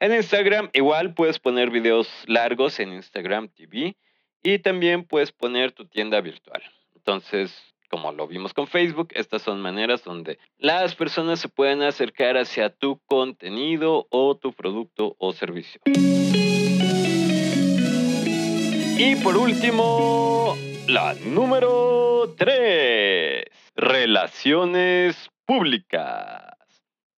En 0.00 0.12
Instagram 0.12 0.68
igual 0.72 1.14
puedes 1.14 1.38
poner 1.38 1.70
videos 1.70 2.08
largos 2.26 2.78
en 2.80 2.92
Instagram 2.92 3.48
TV 3.48 3.96
y 4.42 4.58
también 4.58 5.04
puedes 5.04 5.32
poner 5.32 5.72
tu 5.72 5.86
tienda 5.86 6.20
virtual. 6.20 6.62
Entonces, 6.94 7.73
como 7.94 8.10
lo 8.10 8.26
vimos 8.26 8.52
con 8.52 8.66
Facebook, 8.66 9.10
estas 9.12 9.42
son 9.42 9.62
maneras 9.62 10.02
donde 10.02 10.40
las 10.58 10.96
personas 10.96 11.38
se 11.38 11.48
pueden 11.48 11.80
acercar 11.80 12.36
hacia 12.36 12.68
tu 12.68 12.98
contenido 13.06 14.08
o 14.10 14.36
tu 14.36 14.52
producto 14.52 15.14
o 15.20 15.32
servicio. 15.32 15.80
Y 18.98 19.14
por 19.22 19.36
último, 19.36 20.56
la 20.88 21.14
número 21.24 22.34
3, 22.36 23.44
relaciones 23.76 25.30
públicas. 25.46 26.56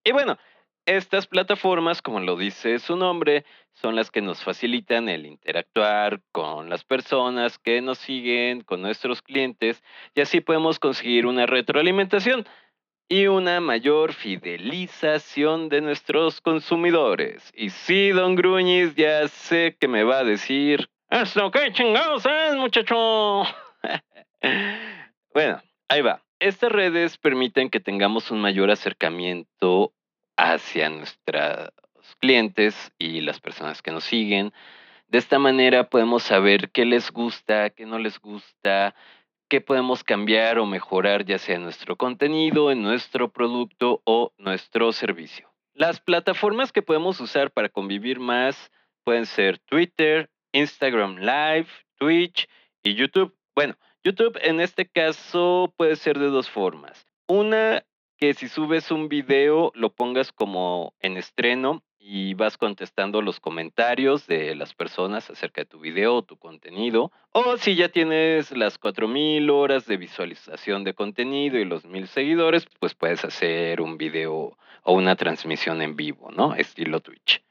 Y 0.05 0.13
bueno, 0.13 0.37
estas 0.85 1.27
plataformas, 1.27 2.03
como 2.03 2.21
lo 2.21 2.37
dice 2.37 2.81
su 2.81 2.97
nombre, 2.97 3.47
son 3.77 3.95
las 3.95 4.11
que 4.11 4.23
nos 4.23 4.43
facilitan 4.43 5.09
el 5.09 5.27
interactuar 5.27 6.21
con 6.33 6.71
las 6.71 6.83
personas 6.85 7.59
que 7.59 7.81
nos 7.83 7.99
siguen, 7.99 8.63
con 8.63 8.83
nuestros 8.83 9.23
clientes, 9.23 9.83
y 10.15 10.23
así 10.23 10.41
podemos 10.41 10.79
conseguir 10.79 11.27
una 11.27 11.47
retroalimentación 11.47 12.47
y 13.09 13.27
una 13.27 13.61
mayor 13.61 14.15
fidelización 14.15 15.69
de 15.69 15.81
nuestros 15.83 16.41
consumidores. 16.41 17.53
Y 17.55 17.71
sí, 17.71 18.11
don 18.11 18.35
Gruñiz, 18.35 18.95
ya 18.97 19.29
sé 19.29 19.77
que 19.79 19.89
me 19.89 20.05
va 20.05 20.19
a 20.21 20.25
decir, 20.25 20.89
¿esto 21.11 21.51
qué 21.51 21.73
chingados 21.73 22.25
es, 22.27 22.57
muchacho? 22.57 23.43
bueno, 25.35 25.63
ahí 25.89 26.01
va. 26.01 26.23
Estas 26.39 26.73
redes 26.73 27.17
permiten 27.19 27.71
que 27.71 27.81
tengamos 27.81 28.31
un 28.31 28.41
mayor 28.41 28.71
acercamiento 28.71 29.93
hacia 30.37 30.91
nuestros 30.91 31.71
clientes 32.17 32.93
y 32.99 33.21
las 33.21 33.41
personas 33.41 33.83
que 33.83 33.91
nos 33.91 34.05
siguen. 34.05 34.53
De 35.09 35.19
esta 35.19 35.39
manera 35.39 35.89
podemos 35.89 36.23
saber 36.23 36.71
qué 36.71 36.85
les 36.85 37.11
gusta, 37.11 37.71
qué 37.71 37.87
no 37.87 37.99
les 37.99 38.21
gusta, 38.21 38.95
qué 39.49 39.61
podemos 39.61 40.05
cambiar 40.05 40.59
o 40.59 40.67
mejorar 40.67 41.25
ya 41.25 41.39
sea 41.39 41.57
en 41.57 41.63
nuestro 41.63 41.97
contenido, 41.97 42.71
en 42.71 42.83
nuestro 42.83 43.31
producto 43.31 44.03
o 44.05 44.33
nuestro 44.39 44.93
servicio. 44.93 45.53
Las 45.75 46.01
plataformas 46.01 46.73
que 46.73 46.83
podemos 46.83 47.21
usar 47.21 47.51
para 47.51 47.69
convivir 47.69 48.19
más 48.19 48.71
pueden 49.05 49.27
ser 49.27 49.59
Twitter, 49.59 50.31
Instagram 50.53 51.19
Live, 51.19 51.69
Twitch 51.99 52.49
y 52.83 52.95
YouTube. 52.95 53.37
Bueno, 53.55 53.77
YouTube 54.03 54.39
en 54.43 54.61
este 54.61 54.87
caso 54.87 55.73
puede 55.77 55.97
ser 55.97 56.19
de 56.19 56.27
dos 56.27 56.49
formas. 56.49 57.07
Una 57.29 57.85
que 58.17 58.35
si 58.35 58.49
subes 58.49 58.91
un 58.91 59.09
video 59.09 59.71
lo 59.75 59.91
pongas 59.91 60.33
como 60.33 60.95
en 61.01 61.17
estreno 61.17 61.85
y 62.09 62.35
vas 62.35 62.57
contestando 62.57 63.21
los 63.21 63.41
comentarios 63.41 64.29
de 64.29 64.55
las 64.55 64.75
personas 64.75 65.29
acerca 65.29 65.63
de 65.63 65.67
tu 65.67 65.81
video 65.81 66.15
o 66.15 66.23
tu 66.23 66.37
contenido. 66.37 67.11
O 67.33 67.57
si 67.57 67.75
ya 67.75 67.89
tienes 67.89 68.53
las 68.53 68.79
4000 68.79 69.51
horas 69.51 69.87
de 69.87 69.97
visualización 69.97 70.85
de 70.85 70.95
contenido 70.95 71.59
y 71.59 71.65
los 71.65 71.85
1000 71.85 72.07
seguidores, 72.07 72.65
pues 72.79 72.95
puedes 72.95 73.25
hacer 73.25 73.81
un 73.81 73.99
video 73.99 74.57
o 74.85 74.93
una 74.93 75.17
transmisión 75.17 75.83
en 75.83 75.97
vivo, 75.97 76.31
¿no? 76.31 76.55
Estilo 76.55 77.01
Twitch. 77.01 77.43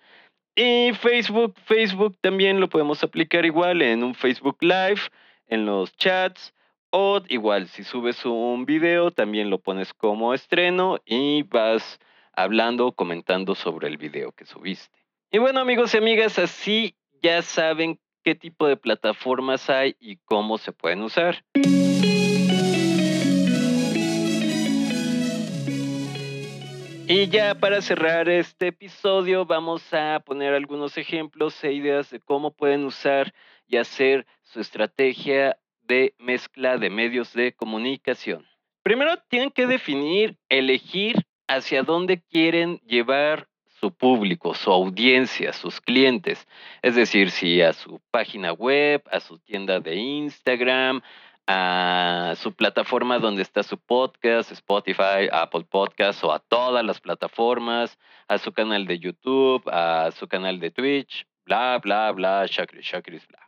Y 0.55 0.93
Facebook, 0.93 1.55
Facebook 1.65 2.15
también 2.21 2.62
lo 2.62 2.69
podemos 2.69 3.03
aplicar 3.03 3.45
igual 3.45 3.81
en 3.81 4.05
un 4.05 4.15
Facebook 4.15 4.59
Live, 4.62 5.01
en 5.47 5.65
los 5.65 5.97
chats. 5.97 6.53
O 6.91 7.19
igual, 7.27 7.67
si 7.67 7.83
subes 7.83 8.24
un 8.24 8.65
video, 8.65 9.12
también 9.12 9.50
lo 9.50 9.57
pones 9.57 9.93
como 9.93 10.33
estreno 10.33 11.01
y 11.05 11.43
vas 11.43 12.00
hablando, 12.36 12.92
comentando 12.92 13.56
sobre 13.56 13.88
el 13.88 13.98
video 13.98 14.32
que 14.32 14.46
subiste. 14.46 14.98
Y 15.32 15.38
bueno 15.38 15.60
amigos 15.60 15.94
y 15.94 15.98
amigas, 15.98 16.39
así 16.39 16.96
ya 17.22 17.42
saben 17.42 18.00
qué 18.24 18.36
tipo 18.36 18.68
de 18.68 18.77
plataformas 18.77 19.70
hay 19.70 19.96
y 20.00 20.18
cómo 20.18 20.58
se 20.58 20.72
pueden 20.72 21.01
usar. 21.01 21.44
Y 27.08 27.27
ya 27.27 27.54
para 27.54 27.82
cerrar 27.82 28.30
este 28.30 28.68
episodio 28.68 29.46
vamos 29.46 29.94
a 29.94 30.20
poner 30.25 30.56
algunos 30.56 30.98
ejemplos 30.98 31.63
e 31.63 31.72
ideas 31.72 32.10
de 32.10 32.20
cómo 32.20 32.50
pueden 32.50 32.84
usar 32.84 33.32
y 33.68 33.77
hacer 33.77 34.25
su 34.42 34.60
estrategia 34.60 35.56
de 35.84 36.15
mezcla 36.18 36.80
de 36.80 36.89
medios 36.89 37.32
de 37.34 37.54
comunicación. 37.54 38.44
Primero 38.82 39.18
tienen 39.30 39.51
que 39.51 39.68
definir, 39.68 40.36
elegir 40.50 41.27
hacia 41.47 41.83
dónde 41.83 42.21
quieren 42.21 42.79
llevar 42.85 43.47
su 43.79 43.91
público, 43.91 44.53
su 44.53 44.71
audiencia, 44.71 45.53
sus 45.53 45.81
clientes. 45.81 46.47
Es 46.81 46.95
decir, 46.95 47.31
si 47.31 47.61
a 47.61 47.73
su 47.73 48.01
página 48.11 48.53
web, 48.53 49.03
a 49.11 49.19
su 49.19 49.37
tienda 49.39 49.79
de 49.79 49.95
Instagram, 49.95 51.01
a 51.47 52.33
su 52.37 52.53
plataforma 52.53 53.19
donde 53.19 53.43
está 53.43 53.61
su 53.63 53.77
podcast, 53.77 54.51
Spotify, 54.51 55.29
Apple 55.31 55.65
Podcasts 55.69 56.23
o 56.23 56.31
a 56.31 56.39
todas 56.39 56.83
las 56.83 56.99
plataformas, 56.99 57.97
a 58.27 58.37
su 58.37 58.51
canal 58.51 58.87
de 58.87 58.99
YouTube, 58.99 59.63
a 59.67 60.11
su 60.11 60.27
canal 60.27 60.59
de 60.59 60.71
Twitch, 60.71 61.27
bla, 61.45 61.79
bla, 61.83 62.11
bla, 62.11 62.45
shakris, 62.47 62.85
shakris, 62.85 63.27
bla. 63.27 63.39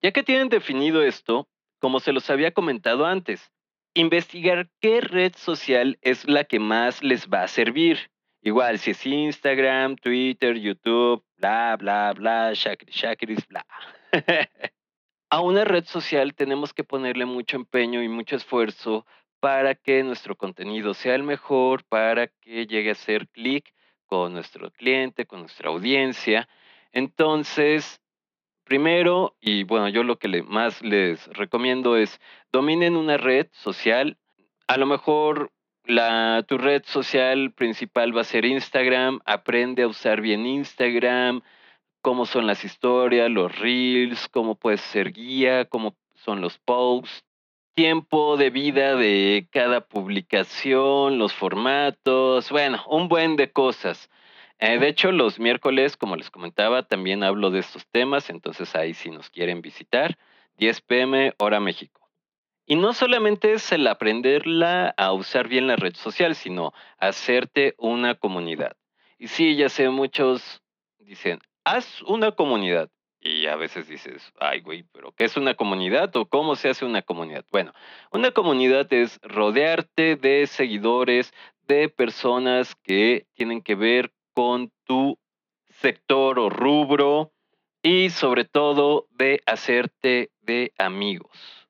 Ya 0.00 0.12
que 0.12 0.22
tienen 0.22 0.48
definido 0.48 1.02
esto, 1.02 1.48
como 1.80 2.00
se 2.00 2.12
los 2.12 2.30
había 2.30 2.52
comentado 2.52 3.04
antes, 3.04 3.52
investigar 3.98 4.70
qué 4.80 5.00
red 5.00 5.34
social 5.36 5.98
es 6.02 6.28
la 6.28 6.44
que 6.44 6.60
más 6.60 7.02
les 7.02 7.28
va 7.28 7.42
a 7.42 7.48
servir. 7.48 8.10
Igual, 8.42 8.78
si 8.78 8.92
es 8.92 9.04
Instagram, 9.04 9.96
Twitter, 9.96 10.56
YouTube, 10.56 11.24
bla, 11.36 11.76
bla, 11.76 12.12
bla, 12.12 12.52
shakri, 12.54 12.92
shakris, 12.92 13.46
bla. 13.48 13.66
a 15.30 15.40
una 15.40 15.64
red 15.64 15.84
social 15.84 16.34
tenemos 16.34 16.72
que 16.72 16.84
ponerle 16.84 17.26
mucho 17.26 17.56
empeño 17.56 18.02
y 18.02 18.08
mucho 18.08 18.36
esfuerzo 18.36 19.04
para 19.40 19.74
que 19.74 20.02
nuestro 20.04 20.36
contenido 20.36 20.94
sea 20.94 21.16
el 21.16 21.24
mejor, 21.24 21.84
para 21.84 22.28
que 22.28 22.66
llegue 22.66 22.92
a 22.92 22.94
ser 22.94 23.28
clic 23.28 23.74
con 24.06 24.32
nuestro 24.32 24.70
cliente, 24.70 25.26
con 25.26 25.40
nuestra 25.40 25.70
audiencia. 25.70 26.48
Entonces, 26.92 28.00
Primero, 28.68 29.34
y 29.40 29.64
bueno, 29.64 29.88
yo 29.88 30.02
lo 30.02 30.18
que 30.18 30.42
más 30.42 30.82
les 30.82 31.26
recomiendo 31.28 31.96
es 31.96 32.20
dominen 32.52 32.96
una 32.96 33.16
red 33.16 33.46
social. 33.50 34.18
A 34.66 34.76
lo 34.76 34.84
mejor 34.84 35.52
la, 35.84 36.44
tu 36.46 36.58
red 36.58 36.82
social 36.84 37.50
principal 37.52 38.14
va 38.14 38.20
a 38.20 38.24
ser 38.24 38.44
Instagram. 38.44 39.20
Aprende 39.24 39.84
a 39.84 39.86
usar 39.86 40.20
bien 40.20 40.44
Instagram, 40.44 41.40
cómo 42.02 42.26
son 42.26 42.46
las 42.46 42.62
historias, 42.62 43.30
los 43.30 43.58
reels, 43.58 44.28
cómo 44.28 44.54
puedes 44.54 44.82
ser 44.82 45.12
guía, 45.12 45.64
cómo 45.64 45.96
son 46.16 46.42
los 46.42 46.58
posts, 46.58 47.24
tiempo 47.72 48.36
de 48.36 48.50
vida 48.50 48.96
de 48.96 49.48
cada 49.50 49.80
publicación, 49.80 51.16
los 51.16 51.32
formatos, 51.32 52.50
bueno, 52.50 52.84
un 52.86 53.08
buen 53.08 53.36
de 53.36 53.50
cosas. 53.50 54.10
Eh, 54.60 54.78
de 54.78 54.88
hecho, 54.88 55.12
los 55.12 55.38
miércoles, 55.38 55.96
como 55.96 56.16
les 56.16 56.30
comentaba, 56.30 56.82
también 56.82 57.22
hablo 57.22 57.50
de 57.50 57.60
estos 57.60 57.86
temas, 57.88 58.28
entonces 58.28 58.74
ahí 58.74 58.92
si 58.92 59.10
nos 59.10 59.30
quieren 59.30 59.62
visitar, 59.62 60.18
10 60.56 60.80
pm 60.80 61.34
hora 61.38 61.60
México. 61.60 62.10
Y 62.66 62.76
no 62.76 62.92
solamente 62.92 63.52
es 63.52 63.72
el 63.72 63.86
aprenderla 63.86 64.92
a 64.96 65.12
usar 65.12 65.48
bien 65.48 65.68
la 65.68 65.76
red 65.76 65.94
social, 65.94 66.34
sino 66.34 66.74
hacerte 66.98 67.74
una 67.78 68.16
comunidad. 68.16 68.76
Y 69.16 69.28
sí, 69.28 69.56
ya 69.56 69.68
sé, 69.68 69.88
muchos 69.88 70.60
dicen, 70.98 71.38
haz 71.64 72.02
una 72.02 72.32
comunidad. 72.32 72.90
Y 73.20 73.46
a 73.46 73.56
veces 73.56 73.88
dices, 73.88 74.32
ay, 74.38 74.60
güey, 74.60 74.84
pero 74.92 75.12
¿qué 75.12 75.24
es 75.24 75.36
una 75.36 75.54
comunidad 75.54 76.14
o 76.16 76.26
cómo 76.26 76.56
se 76.56 76.68
hace 76.68 76.84
una 76.84 77.02
comunidad? 77.02 77.44
Bueno, 77.50 77.72
una 78.12 78.32
comunidad 78.32 78.92
es 78.92 79.18
rodearte 79.22 80.16
de 80.16 80.46
seguidores, 80.46 81.32
de 81.62 81.88
personas 81.88 82.74
que 82.76 83.26
tienen 83.34 83.62
que 83.62 83.74
ver 83.74 84.12
con 84.38 84.70
tu 84.84 85.18
sector 85.68 86.38
o 86.38 86.48
rubro 86.48 87.32
y 87.82 88.10
sobre 88.10 88.44
todo 88.44 89.08
de 89.10 89.40
hacerte 89.46 90.30
de 90.42 90.72
amigos. 90.78 91.66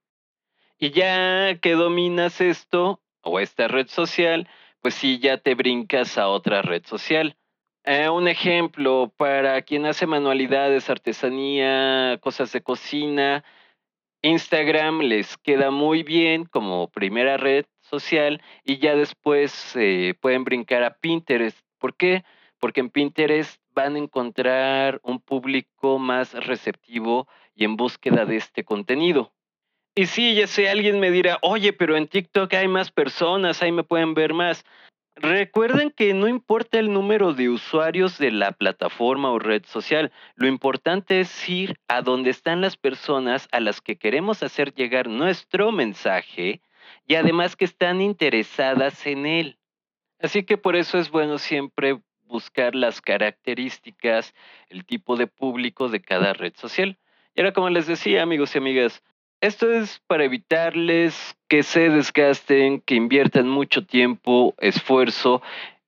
Y 0.78 0.90
ya 0.90 1.58
que 1.62 1.72
dominas 1.72 2.42
esto 2.42 3.00
o 3.22 3.40
esta 3.40 3.68
red 3.68 3.86
social, 3.86 4.50
pues 4.82 4.92
sí, 4.92 5.18
ya 5.18 5.38
te 5.38 5.54
brincas 5.54 6.18
a 6.18 6.28
otra 6.28 6.60
red 6.60 6.84
social. 6.84 7.38
Eh, 7.84 8.10
un 8.10 8.28
ejemplo, 8.28 9.14
para 9.16 9.62
quien 9.62 9.86
hace 9.86 10.06
manualidades, 10.06 10.90
artesanía, 10.90 12.18
cosas 12.20 12.52
de 12.52 12.60
cocina, 12.60 13.44
Instagram 14.20 15.00
les 15.00 15.38
queda 15.38 15.70
muy 15.70 16.02
bien 16.02 16.44
como 16.44 16.90
primera 16.90 17.38
red 17.38 17.64
social 17.80 18.42
y 18.62 18.76
ya 18.76 18.94
después 18.94 19.74
eh, 19.74 20.12
pueden 20.20 20.44
brincar 20.44 20.82
a 20.82 20.98
Pinterest. 20.98 21.58
¿Por 21.78 21.96
qué? 21.96 22.24
Porque 22.58 22.80
en 22.80 22.90
Pinterest 22.90 23.60
van 23.74 23.94
a 23.94 23.98
encontrar 23.98 25.00
un 25.02 25.20
público 25.20 25.98
más 25.98 26.34
receptivo 26.34 27.28
y 27.54 27.64
en 27.64 27.76
búsqueda 27.76 28.24
de 28.24 28.36
este 28.36 28.64
contenido. 28.64 29.32
Y 29.94 30.06
sí, 30.06 30.34
ya 30.34 30.46
sé, 30.46 30.68
alguien 30.68 31.00
me 31.00 31.10
dirá, 31.10 31.38
oye, 31.42 31.72
pero 31.72 31.96
en 31.96 32.06
TikTok 32.06 32.54
hay 32.54 32.68
más 32.68 32.90
personas, 32.90 33.62
ahí 33.62 33.72
me 33.72 33.82
pueden 33.82 34.14
ver 34.14 34.32
más. 34.32 34.64
Recuerden 35.16 35.90
que 35.90 36.14
no 36.14 36.28
importa 36.28 36.78
el 36.78 36.92
número 36.92 37.34
de 37.34 37.48
usuarios 37.48 38.18
de 38.18 38.30
la 38.30 38.52
plataforma 38.52 39.32
o 39.32 39.40
red 39.40 39.64
social, 39.66 40.12
lo 40.36 40.46
importante 40.46 41.18
es 41.18 41.48
ir 41.48 41.80
a 41.88 42.02
donde 42.02 42.30
están 42.30 42.60
las 42.60 42.76
personas 42.76 43.48
a 43.50 43.58
las 43.58 43.80
que 43.80 43.96
queremos 43.96 44.44
hacer 44.44 44.72
llegar 44.72 45.08
nuestro 45.08 45.72
mensaje 45.72 46.60
y 47.08 47.16
además 47.16 47.56
que 47.56 47.64
están 47.64 48.00
interesadas 48.00 49.04
en 49.06 49.26
él. 49.26 49.58
Así 50.20 50.44
que 50.44 50.56
por 50.56 50.76
eso 50.76 50.98
es 50.98 51.10
bueno 51.10 51.38
siempre 51.38 51.98
buscar 52.28 52.74
las 52.74 53.00
características, 53.00 54.34
el 54.68 54.84
tipo 54.84 55.16
de 55.16 55.26
público 55.26 55.88
de 55.88 56.00
cada 56.00 56.32
red 56.34 56.52
social. 56.54 56.96
Y 57.34 57.40
ahora, 57.40 57.52
como 57.52 57.70
les 57.70 57.86
decía, 57.86 58.22
amigos 58.22 58.54
y 58.54 58.58
amigas, 58.58 59.02
esto 59.40 59.72
es 59.72 60.00
para 60.06 60.24
evitarles 60.24 61.36
que 61.48 61.62
se 61.62 61.90
desgasten, 61.90 62.80
que 62.80 62.96
inviertan 62.96 63.48
mucho 63.48 63.86
tiempo, 63.86 64.54
esfuerzo 64.58 65.42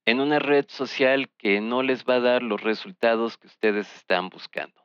en 0.05 0.19
una 0.19 0.39
red 0.39 0.65
social 0.69 1.29
que 1.37 1.61
no 1.61 1.83
les 1.83 2.05
va 2.05 2.15
a 2.15 2.19
dar 2.21 2.43
los 2.43 2.61
resultados 2.61 3.37
que 3.37 3.47
ustedes 3.47 3.93
están 3.95 4.29
buscando. 4.29 4.81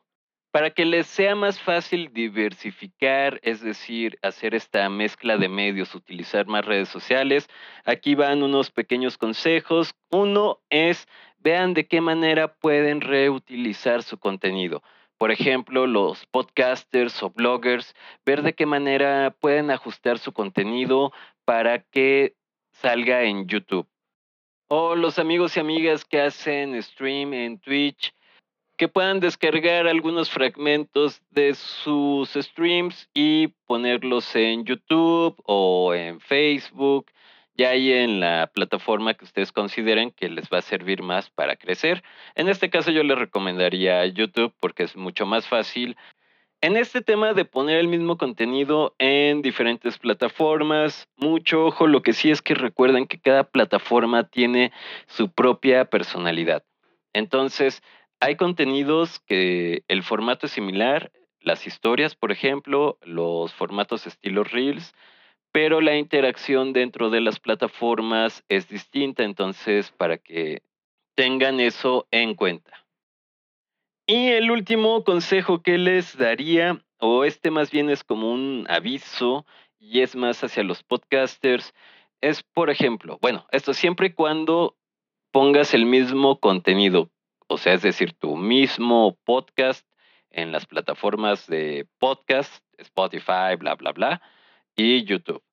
Para 0.51 0.71
que 0.71 0.85
les 0.85 1.07
sea 1.07 1.35
más 1.35 1.61
fácil 1.61 2.13
diversificar, 2.13 3.39
es 3.43 3.61
decir, 3.61 4.19
hacer 4.23 4.55
esta 4.55 4.89
mezcla 4.89 5.37
de 5.37 5.49
medios, 5.49 5.95
utilizar 5.95 6.47
más 6.47 6.65
redes 6.65 6.89
sociales, 6.89 7.47
aquí 7.85 8.15
van 8.15 8.43
unos 8.43 8.71
pequeños 8.71 9.19
consejos. 9.19 9.95
Uno 10.11 10.61
es 10.71 11.07
vean 11.47 11.75
de 11.75 11.87
qué 11.87 12.01
manera 12.01 12.49
pueden 12.49 13.01
reutilizar 13.01 14.03
su 14.03 14.19
contenido. 14.19 14.83
Por 15.17 15.31
ejemplo, 15.31 15.87
los 15.87 16.27
podcasters 16.27 17.23
o 17.23 17.31
bloggers, 17.31 17.95
ver 18.25 18.43
de 18.43 18.53
qué 18.53 18.67
manera 18.67 19.31
pueden 19.39 19.71
ajustar 19.71 20.19
su 20.19 20.33
contenido 20.33 21.13
para 21.45 21.79
que 21.79 22.35
salga 22.73 23.23
en 23.23 23.47
YouTube. 23.47 23.87
O 24.67 24.97
los 24.97 25.21
amigos 25.21 25.57
y 25.57 25.61
amigas 25.61 26.05
que 26.05 26.21
hacen 26.21 26.83
stream 26.83 27.33
en 27.33 27.61
Twitch, 27.61 28.13
que 28.77 28.89
puedan 28.89 29.21
descargar 29.21 29.87
algunos 29.87 30.29
fragmentos 30.29 31.23
de 31.31 31.55
sus 31.55 32.31
streams 32.31 33.09
y 33.15 33.55
ponerlos 33.69 34.35
en 34.35 34.65
YouTube 34.65 35.41
o 35.45 35.95
en 35.95 36.19
Facebook, 36.19 37.07
ya 37.57 37.71
ahí 37.71 37.93
en 37.93 38.21
la 38.21 38.51
plataforma 38.53 39.15
que 39.15 39.25
ustedes 39.25 39.53
consideren 39.53 40.11
que 40.11 40.29
les 40.29 40.49
va 40.51 40.59
a 40.59 40.63
servir 40.63 41.03
más 41.03 41.31
para 41.31 41.57
crecer. 41.57 42.03
En 42.35 42.49
este 42.49 42.71
caso 42.71 42.91
yo 42.91 43.03
les 43.03 43.19
recomendaría 43.19 44.05
YouTube 44.07 44.55
porque 44.61 44.85
es 44.85 44.97
mucho 44.97 45.27
más 45.27 45.47
fácil. 45.49 45.97
En 46.61 46.77
este 46.77 47.03
tema 47.03 47.35
de 47.35 47.45
poner 47.45 47.79
el 47.79 47.89
mismo 47.89 48.17
contenido 48.17 48.95
en 48.99 49.43
diferentes 49.43 49.99
plataformas, 49.99 51.09
mucho 51.17 51.67
ojo, 51.67 51.87
lo 51.87 52.03
que 52.03 52.13
sí 52.13 52.31
es 52.31 52.43
que 52.43 52.55
recuerden 52.55 53.07
que 53.07 53.21
cada 53.21 53.45
plataforma 53.45 54.25
tiene 54.25 54.73
su 55.07 55.31
propia 55.31 55.85
personalidad. 55.85 56.65
Entonces, 57.13 57.83
hay 58.21 58.37
contenidos 58.37 59.21
que 59.21 59.85
el 59.89 60.03
formato 60.03 60.47
es 60.47 60.53
similar, 60.53 61.13
las 61.41 61.67
historias, 61.67 62.15
por 62.15 62.33
ejemplo, 62.33 62.99
los 63.03 63.53
formatos 63.53 64.07
estilo 64.07 64.43
Reels, 64.43 64.95
pero 65.57 65.81
la 65.81 65.97
interacción 65.97 66.75
dentro 66.75 67.09
de 67.09 67.23
las 67.23 67.41
plataformas 67.41 68.45
es 68.47 68.69
distinta, 68.69 69.23
entonces 69.23 69.91
para 69.91 70.19
que 70.19 70.61
tengan 71.15 71.61
eso 71.61 72.07
en 72.11 72.35
cuenta. 72.35 72.85
Y 74.07 74.27
el 74.33 74.51
último 74.51 75.03
consejo 75.03 75.63
que 75.63 75.79
les 75.79 76.19
daría, 76.19 76.85
o 76.99 77.25
este 77.25 77.51
más 77.51 77.71
bien 77.71 77.89
es 77.89 78.05
como 78.05 78.31
un 78.31 78.67
aviso 78.69 79.47
y 79.79 80.03
es 80.03 80.15
más 80.15 80.45
hacia 80.45 80.63
los 80.63 80.83
podcasters, 80.83 81.73
es 82.21 82.43
por 82.43 82.69
ejemplo, 82.69 83.19
bueno, 83.23 83.47
esto 83.51 83.73
siempre 83.73 84.09
y 84.09 84.13
cuando 84.13 84.77
pongas 85.31 85.73
el 85.73 85.87
mismo 85.87 86.39
contenido 86.39 87.09
o 87.47 87.57
sea, 87.57 87.73
es 87.73 87.81
decir, 87.81 88.13
tu 88.13 88.37
mismo 88.37 89.17
podcast 89.25 89.89
en 90.29 90.53
las 90.53 90.67
plataformas 90.67 91.47
de 91.47 91.87
podcast, 91.99 92.63
Spotify, 92.77 93.57
bla, 93.59 93.75
bla, 93.75 93.93
bla, 93.93 94.21
y 94.77 95.03
YouTube. 95.05 95.46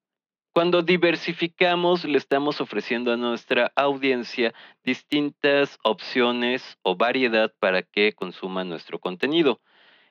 Cuando 0.54 0.84
diversificamos, 0.84 2.06
le 2.06 2.20
estamos 2.20 2.62
ofreciendo 2.62 3.12
a 3.12 3.18
nuestra 3.18 3.72
audiencia 3.76 4.54
distintas 4.84 5.80
opciones 5.84 6.78
o 6.84 6.96
variedad 6.96 7.52
para 7.58 7.82
que 7.82 8.14
consuman 8.14 8.70
nuestro 8.70 9.00
contenido. 9.00 9.62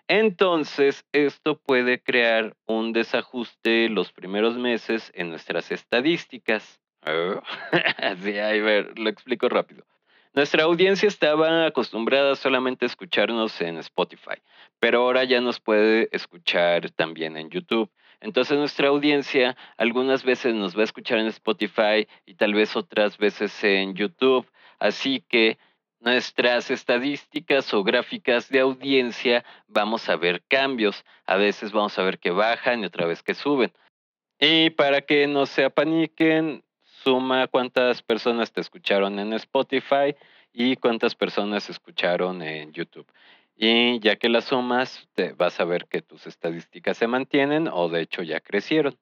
Entonces, 0.08 1.06
esto 1.12 1.58
puede 1.58 2.02
crear 2.02 2.56
un 2.66 2.92
desajuste 2.92 3.88
los 3.88 4.12
primeros 4.12 4.58
meses 4.58 5.12
en 5.14 5.30
nuestras 5.30 5.70
estadísticas. 5.70 6.80
Así, 7.98 8.36
a 8.36 8.48
ver, 8.48 8.98
lo 8.98 9.10
explico 9.10 9.48
rápido. 9.48 9.84
Nuestra 10.34 10.64
audiencia 10.64 11.06
estaba 11.06 11.66
acostumbrada 11.66 12.34
solamente 12.34 12.84
a 12.84 12.88
escucharnos 12.88 13.60
en 13.60 13.76
Spotify, 13.76 14.42
pero 14.80 15.02
ahora 15.02 15.22
ya 15.22 15.40
nos 15.40 15.60
puede 15.60 16.08
escuchar 16.10 16.90
también 16.90 17.36
en 17.36 17.48
YouTube. 17.48 17.88
Entonces 18.22 18.56
nuestra 18.56 18.88
audiencia 18.88 19.56
algunas 19.76 20.22
veces 20.22 20.54
nos 20.54 20.76
va 20.76 20.82
a 20.82 20.84
escuchar 20.84 21.18
en 21.18 21.26
Spotify 21.26 22.06
y 22.24 22.34
tal 22.34 22.54
vez 22.54 22.76
otras 22.76 23.18
veces 23.18 23.62
en 23.64 23.94
YouTube. 23.94 24.46
Así 24.78 25.24
que 25.28 25.58
nuestras 25.98 26.70
estadísticas 26.70 27.74
o 27.74 27.82
gráficas 27.82 28.48
de 28.48 28.60
audiencia 28.60 29.44
vamos 29.66 30.08
a 30.08 30.14
ver 30.14 30.42
cambios. 30.46 31.04
A 31.26 31.36
veces 31.36 31.72
vamos 31.72 31.98
a 31.98 32.04
ver 32.04 32.20
que 32.20 32.30
bajan 32.30 32.82
y 32.82 32.86
otra 32.86 33.06
vez 33.06 33.24
que 33.24 33.34
suben. 33.34 33.72
Y 34.38 34.70
para 34.70 35.00
que 35.00 35.26
no 35.26 35.44
se 35.44 35.64
apaniquen, 35.64 36.62
suma 37.02 37.48
cuántas 37.48 38.02
personas 38.02 38.52
te 38.52 38.60
escucharon 38.60 39.18
en 39.18 39.32
Spotify 39.32 40.14
y 40.52 40.76
cuántas 40.76 41.16
personas 41.16 41.68
escucharon 41.68 42.40
en 42.40 42.72
YouTube. 42.72 43.06
Y 43.56 44.00
ya 44.00 44.16
que 44.16 44.28
las 44.28 44.46
sumas, 44.46 45.08
te 45.14 45.32
vas 45.32 45.60
a 45.60 45.64
ver 45.64 45.86
que 45.86 46.02
tus 46.02 46.26
estadísticas 46.26 46.96
se 46.96 47.06
mantienen 47.06 47.68
o 47.68 47.88
de 47.88 48.00
hecho 48.00 48.22
ya 48.22 48.40
crecieron. 48.40 48.98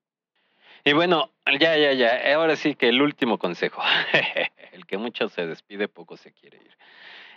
Y 0.85 0.93
bueno, 0.93 1.33
ya, 1.59 1.77
ya, 1.77 1.93
ya. 1.93 2.35
Ahora 2.35 2.57
sí 2.57 2.75
que 2.75 2.89
el 2.89 3.03
último 3.03 3.39
consejo. 3.39 3.83
el 4.73 4.87
que 4.87 4.99
mucho 4.99 5.29
se 5.29 5.47
despide, 5.47 5.89
poco 5.89 6.17
se 6.17 6.33
quiere 6.33 6.59
ir. 6.59 6.77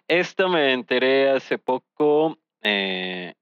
Esto 0.08 0.49
me 0.49 0.73
enteré 0.73 1.30
hace 1.30 1.58
poco. 1.58 2.38
Eh, 2.62 3.34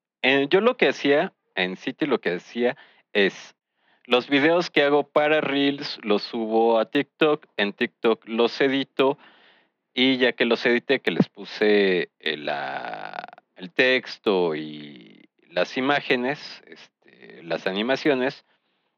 yo 0.50 0.62
lo 0.62 0.78
que 0.78 0.90
hacía, 0.90 1.34
en 1.56 1.78
City 1.78 2.06
lo 2.06 2.20
que 2.20 2.36
hacía 2.36 2.78
es 3.14 3.56
los 4.06 4.30
videos 4.30 4.70
que 4.70 4.84
hago 4.84 5.04
para 5.04 5.42
Reels 5.42 6.00
los 6.04 6.24
subo 6.24 6.80
a 6.80 6.86
TikTok, 6.90 7.46
en 7.58 7.74
TikTok 7.74 8.28
los 8.28 8.60
edito 8.60 9.18
y 9.94 10.18
ya 10.18 10.34
que 10.34 10.46
los 10.46 10.66
edité, 10.66 11.02
que 11.02 11.12
les 11.12 11.30
puse 11.30 12.10
el, 12.20 12.50
el 13.62 13.72
texto 13.72 14.56
y 14.56 15.30
las 15.50 15.78
imágenes, 15.78 16.64
este, 16.66 17.44
las 17.44 17.68
animaciones, 17.68 18.44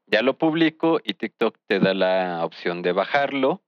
ya 0.06 0.22
lo 0.22 0.38
publico 0.38 1.00
y 1.04 1.14
TikTok 1.14 1.58
te 1.66 1.80
da 1.80 1.92
la 1.92 2.44
opción 2.44 2.80
de 2.80 2.92
bajarlo, 2.92 3.62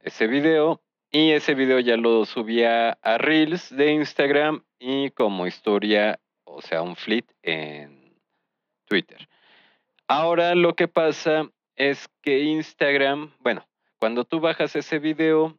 ese 0.00 0.26
video, 0.26 0.80
y 1.10 1.32
ese 1.32 1.54
video 1.54 1.78
ya 1.80 1.98
lo 1.98 2.24
subía 2.24 2.92
a 3.02 3.18
Reels 3.18 3.76
de 3.76 3.92
Instagram 3.92 4.64
y 4.78 5.10
como 5.10 5.46
historia, 5.46 6.18
o 6.44 6.62
sea, 6.62 6.80
un 6.80 6.96
fleet 6.96 7.26
en 7.42 8.18
Twitter. 8.86 9.28
Ahora 10.08 10.54
lo 10.54 10.74
que 10.74 10.88
pasa 10.88 11.50
es 11.76 12.08
que 12.22 12.38
Instagram, 12.40 13.34
bueno, 13.40 13.66
cuando 13.98 14.24
tú 14.24 14.40
bajas 14.40 14.74
ese 14.76 14.98
video, 14.98 15.58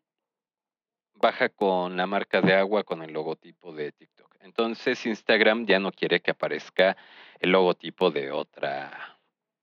baja 1.14 1.50
con 1.50 1.96
la 1.96 2.08
marca 2.08 2.42
de 2.42 2.56
agua 2.56 2.84
con 2.84 3.04
el 3.04 3.14
logotipo 3.14 3.72
de 3.72 3.92
TikTok. 3.92 4.13
Entonces 4.44 5.06
Instagram 5.06 5.66
ya 5.66 5.80
no 5.80 5.92
quiere 5.92 6.20
que 6.20 6.32
aparezca 6.32 6.98
el 7.40 7.52
logotipo 7.52 8.12
de 8.12 8.32
otra 8.32 9.18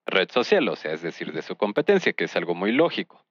red 0.06 0.30
social, 0.30 0.68
o 0.68 0.76
sea, 0.76 0.92
es 0.92 1.02
decir, 1.02 1.32
de 1.32 1.42
su 1.42 1.56
competencia, 1.56 2.12
que 2.12 2.24
es 2.24 2.34
algo 2.34 2.54
muy 2.54 2.72
lógico. 2.72 3.24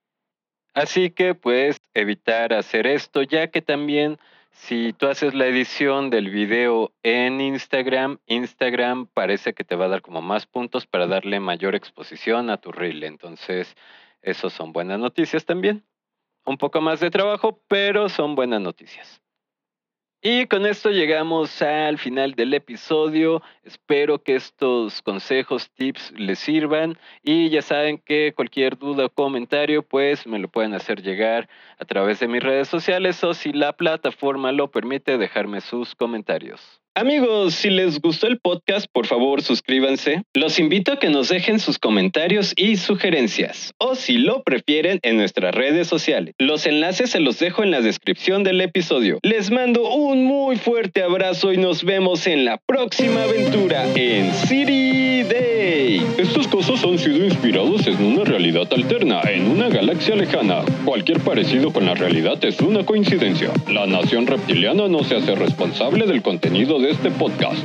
Así 0.72 1.10
que 1.10 1.34
puedes 1.34 1.80
evitar 1.94 2.52
hacer 2.52 2.86
esto, 2.86 3.22
ya 3.22 3.48
que 3.48 3.60
también 3.60 4.18
si 4.52 4.92
tú 4.92 5.06
haces 5.06 5.34
la 5.34 5.46
edición 5.46 6.10
del 6.10 6.30
video 6.30 6.92
en 7.02 7.40
Instagram, 7.40 8.18
Instagram 8.26 9.06
parece 9.06 9.52
que 9.52 9.64
te 9.64 9.74
va 9.74 9.86
a 9.86 9.88
dar 9.88 10.02
como 10.02 10.22
más 10.22 10.46
puntos 10.46 10.86
para 10.86 11.06
darle 11.06 11.40
mayor 11.40 11.74
exposición 11.74 12.50
a 12.50 12.58
tu 12.58 12.70
reel. 12.70 13.02
Entonces, 13.04 13.76
esos 14.22 14.52
son 14.52 14.72
buenas 14.72 14.98
noticias 14.98 15.44
también. 15.44 15.84
Un 16.44 16.58
poco 16.58 16.80
más 16.80 17.00
de 17.00 17.10
trabajo, 17.10 17.60
pero 17.68 18.08
son 18.08 18.34
buenas 18.34 18.60
noticias. 18.60 19.20
Y 20.22 20.46
con 20.48 20.66
esto 20.66 20.90
llegamos 20.90 21.62
al 21.62 21.96
final 21.96 22.34
del 22.34 22.52
episodio. 22.52 23.40
Espero 23.64 24.22
que 24.22 24.34
estos 24.34 25.00
consejos, 25.00 25.70
tips 25.70 26.12
les 26.12 26.38
sirvan. 26.38 26.98
Y 27.22 27.48
ya 27.48 27.62
saben 27.62 27.96
que 27.96 28.34
cualquier 28.36 28.76
duda 28.76 29.06
o 29.06 29.08
comentario, 29.08 29.82
pues 29.82 30.26
me 30.26 30.38
lo 30.38 30.48
pueden 30.48 30.74
hacer 30.74 31.00
llegar 31.00 31.48
a 31.78 31.86
través 31.86 32.20
de 32.20 32.28
mis 32.28 32.42
redes 32.42 32.68
sociales 32.68 33.24
o 33.24 33.32
si 33.32 33.54
la 33.54 33.72
plataforma 33.72 34.52
lo 34.52 34.70
permite, 34.70 35.16
dejarme 35.16 35.62
sus 35.62 35.94
comentarios. 35.94 36.79
Amigos, 36.96 37.54
si 37.54 37.70
les 37.70 38.00
gustó 38.00 38.26
el 38.26 38.40
podcast, 38.40 38.86
por 38.92 39.06
favor 39.06 39.42
suscríbanse. 39.42 40.22
Los 40.34 40.58
invito 40.58 40.92
a 40.92 40.98
que 40.98 41.08
nos 41.08 41.28
dejen 41.28 41.60
sus 41.60 41.78
comentarios 41.78 42.52
y 42.56 42.76
sugerencias, 42.76 43.72
o 43.78 43.94
si 43.94 44.18
lo 44.18 44.42
prefieren, 44.42 44.98
en 45.02 45.16
nuestras 45.16 45.54
redes 45.54 45.86
sociales. 45.86 46.34
Los 46.38 46.66
enlaces 46.66 47.10
se 47.10 47.20
los 47.20 47.38
dejo 47.38 47.62
en 47.62 47.70
la 47.70 47.80
descripción 47.80 48.42
del 48.42 48.60
episodio. 48.60 49.20
Les 49.22 49.52
mando 49.52 49.88
un 49.88 50.24
muy 50.24 50.56
fuerte 50.56 51.02
abrazo 51.02 51.52
y 51.52 51.58
nos 51.58 51.84
vemos 51.84 52.26
en 52.26 52.44
la 52.44 52.58
próxima 52.66 53.22
aventura 53.22 53.86
en 53.94 54.32
City. 54.34 54.99
Estos 56.20 56.48
cosas 56.48 56.84
han 56.84 56.98
sido 56.98 57.24
inspirados 57.24 57.86
en 57.86 58.04
una 58.04 58.24
realidad 58.24 58.70
alterna, 58.70 59.22
en 59.22 59.50
una 59.50 59.70
galaxia 59.70 60.14
lejana. 60.14 60.62
Cualquier 60.84 61.18
parecido 61.20 61.72
con 61.72 61.86
la 61.86 61.94
realidad 61.94 62.44
es 62.44 62.60
una 62.60 62.84
coincidencia. 62.84 63.50
La 63.72 63.86
nación 63.86 64.26
reptiliana 64.26 64.86
no 64.86 65.02
se 65.02 65.16
hace 65.16 65.34
responsable 65.34 66.06
del 66.06 66.20
contenido 66.20 66.78
de 66.78 66.90
este 66.90 67.10
podcast. 67.10 67.64